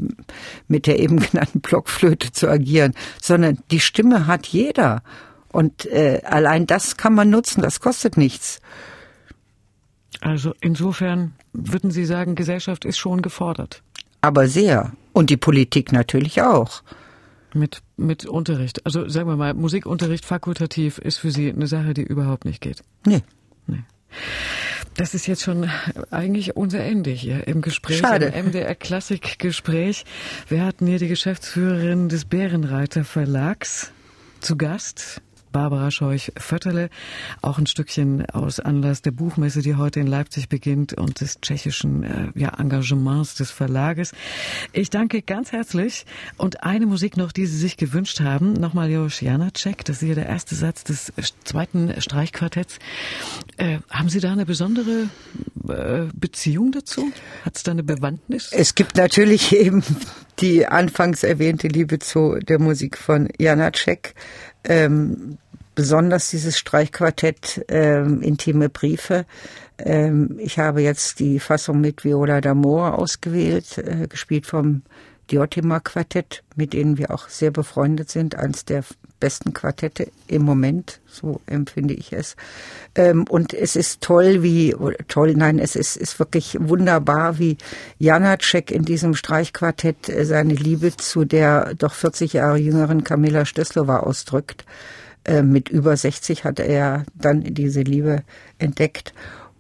mit 0.68 0.88
der 0.88 1.00
eben 1.00 1.20
genannten 1.32 1.62
Blockflöte 1.62 2.32
zu 2.32 2.50
agieren, 2.50 2.94
sondern 3.22 3.60
die 3.72 3.80
Stimme 3.80 4.28
hat 4.28 4.48
jeder. 4.48 5.04
Und 5.56 5.86
äh, 5.86 6.20
allein 6.26 6.68
das 6.68 6.98
kann 6.98 7.14
man 7.14 7.30
nutzen, 7.30 7.62
das 7.62 7.80
kostet 7.80 8.18
nichts. 8.18 8.60
Also 10.20 10.54
insofern 10.60 11.32
würden 11.54 11.92
Sie 11.92 12.04
sagen, 12.04 12.36
Gesellschaft 12.36 12.84
ist 12.84 12.98
schon 12.98 13.22
gefordert. 13.22 13.82
Aber 14.20 14.50
sehr. 14.50 14.92
Und 15.14 15.30
die 15.30 15.38
Politik 15.38 15.94
natürlich 15.94 16.42
auch. 16.42 16.84
Mit, 17.54 17.84
mit 17.96 18.26
Unterricht. 18.26 18.86
Also 18.86 19.08
sagen 19.08 19.30
wir 19.30 19.38
mal, 19.38 19.54
Musikunterricht 19.54 20.26
fakultativ 20.26 20.98
ist 20.98 21.20
für 21.20 21.32
Sie 21.32 21.50
eine 21.50 21.68
Sache, 21.68 21.94
die 21.94 22.04
überhaupt 22.04 22.44
nicht 22.44 22.60
geht. 22.60 22.82
Nee. 23.06 23.22
nee. 23.66 23.86
Das 24.96 25.14
ist 25.14 25.26
jetzt 25.26 25.44
schon 25.44 25.70
eigentlich 26.12 26.58
unser 26.58 26.84
Ende 26.84 27.12
hier 27.12 27.48
im 27.48 27.62
Gespräch, 27.62 28.00
Schade. 28.00 28.26
im 28.26 28.48
MDR 28.48 28.76
Klassikgespräch. 28.76 30.04
Wir 30.50 30.66
hatten 30.66 30.86
hier 30.86 31.00
die 31.00 31.08
Geschäftsführerin 31.08 32.10
des 32.10 32.26
Bärenreiter 32.26 33.06
Verlags 33.06 33.94
zu 34.42 34.58
Gast. 34.58 35.22
Barbara 35.56 35.90
Scheuch-Fötterle. 35.90 36.90
Auch 37.42 37.58
ein 37.58 37.66
Stückchen 37.66 38.26
aus 38.30 38.60
Anlass 38.60 39.02
der 39.02 39.12
Buchmesse, 39.12 39.62
die 39.62 39.76
heute 39.76 40.02
in 40.02 40.08
Leipzig 40.08 40.50
beginnt 40.50 40.96
und 40.96 41.22
des 41.22 41.40
tschechischen 41.40 42.04
äh, 42.04 42.28
ja, 42.36 42.50
Engagements 42.60 43.36
des 43.36 43.52
Verlages. 43.52 44.12
Ich 44.74 44.90
danke 44.90 45.22
ganz 45.22 45.54
herzlich. 45.54 46.06
Und 46.36 46.64
eine 46.64 46.86
Musik 46.86 47.16
noch, 47.16 47.32
die 47.32 47.46
Sie 47.46 47.58
sich 47.58 47.78
gewünscht 47.78 48.20
haben. 48.20 48.52
Nochmal 48.52 48.92
Josh 48.92 49.22
Janacek. 49.22 49.86
Das 49.86 50.02
ist 50.02 50.06
hier 50.06 50.16
der 50.16 50.26
erste 50.26 50.56
Satz 50.56 50.84
des 50.84 51.14
zweiten 51.46 52.02
Streichquartetts. 52.02 52.78
Äh, 53.56 53.78
haben 53.90 54.10
Sie 54.10 54.20
da 54.20 54.34
eine 54.34 54.46
besondere 54.46 55.08
äh, 55.70 56.08
Beziehung 56.14 56.74
dazu? 56.74 57.14
Hat 57.46 57.56
es 57.56 57.64
da 57.64 57.72
eine 57.72 57.84
Bewandtnis? 57.84 58.52
Es 58.52 58.76
gibt 58.76 58.98
natürlich 58.98 59.54
eben 59.56 59.84
die 60.40 60.68
anfangs 60.68 61.24
erwähnte 61.24 61.70
Liebe 61.70 62.00
zu 62.00 62.38
der 62.40 62.60
Musik 62.60 62.98
von 62.98 63.30
Janacek, 63.40 64.14
ähm, 64.66 65.38
besonders 65.76 66.30
dieses 66.30 66.58
Streichquartett 66.58 67.66
ähm, 67.68 68.22
Intime 68.22 68.70
Briefe. 68.70 69.26
Ähm, 69.78 70.38
ich 70.40 70.58
habe 70.58 70.82
jetzt 70.82 71.20
die 71.20 71.40
Fassung 71.40 71.82
mit 71.82 72.04
Viola 72.04 72.38
d'Amore 72.38 72.94
ausgewählt, 72.94 73.78
äh, 73.78 74.08
gespielt 74.08 74.46
vom 74.46 74.84
Diotima 75.32 75.80
Quartett, 75.80 76.44
mit 76.56 76.74
denen 76.74 76.98
wir 76.98 77.12
auch 77.12 77.30
sehr 77.30 77.52
befreundet 77.52 78.10
sind, 78.10 78.36
eines 78.36 78.66
der 78.66 78.84
besten 79.20 79.54
Quartette 79.54 80.12
im 80.28 80.44
Moment, 80.44 81.00
so 81.08 81.42
empfinde 81.46 81.94
ich 81.94 82.14
es. 82.14 82.36
Ähm, 82.96 83.26
und 83.30 83.54
es 83.54 83.76
ist 83.76 84.02
toll, 84.02 84.44
wie, 84.44 84.76
toll, 85.08 85.34
nein, 85.36 85.58
es 85.60 85.76
ist, 85.76 85.96
ist 85.96 86.20
wirklich 86.20 86.58
wunderbar, 86.60 87.40
wie 87.40 87.58
Janacek 87.98 88.72
in 88.72 88.86
diesem 88.86 89.16
Streichquartett 89.16 90.10
äh, 90.10 90.26
seine 90.26 90.54
Liebe 90.54 90.96
zu 90.96 91.26
der 91.26 91.74
doch 91.76 91.94
40 91.94 92.34
Jahre 92.34 92.58
jüngeren 92.58 93.04
Kamila 93.04 93.46
Stöslova 93.46 94.00
ausdrückt. 94.00 94.66
Äh, 95.24 95.42
mit 95.42 95.70
über 95.70 95.98
60 95.98 96.44
hat 96.44 96.60
er 96.60 97.06
dann 97.16 97.42
diese 97.42 97.82
Liebe 97.82 98.24
entdeckt. 98.60 99.14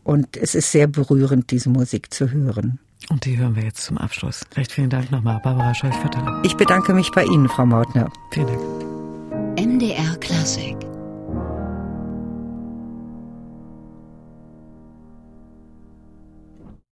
Und 0.03 0.37
es 0.37 0.53
ist 0.53 0.71
sehr 0.71 0.85
berührend, 0.85 1.49
diese 1.49 1.69
Musik 1.69 2.13
zu 2.13 2.31
hören. 2.31 2.79
Und 3.09 3.25
die 3.25 3.37
hören 3.37 3.55
wir 3.55 3.63
jetzt 3.63 3.83
zum 3.83 3.97
Abschluss. 3.97 4.45
Recht 4.55 4.71
vielen 4.71 4.89
Dank 4.89 5.11
nochmal, 5.11 5.39
Barbara 5.43 5.73
Scheuch-Verteller. 5.73 6.41
Ich 6.43 6.55
bedanke 6.55 6.93
mich 6.93 7.11
bei 7.11 7.23
Ihnen, 7.23 7.47
Frau 7.47 7.65
Mautner. 7.65 8.09
Vielen 8.31 8.47
Dank. 8.47 8.59
MDR 9.57 10.15
Klassik 10.17 10.75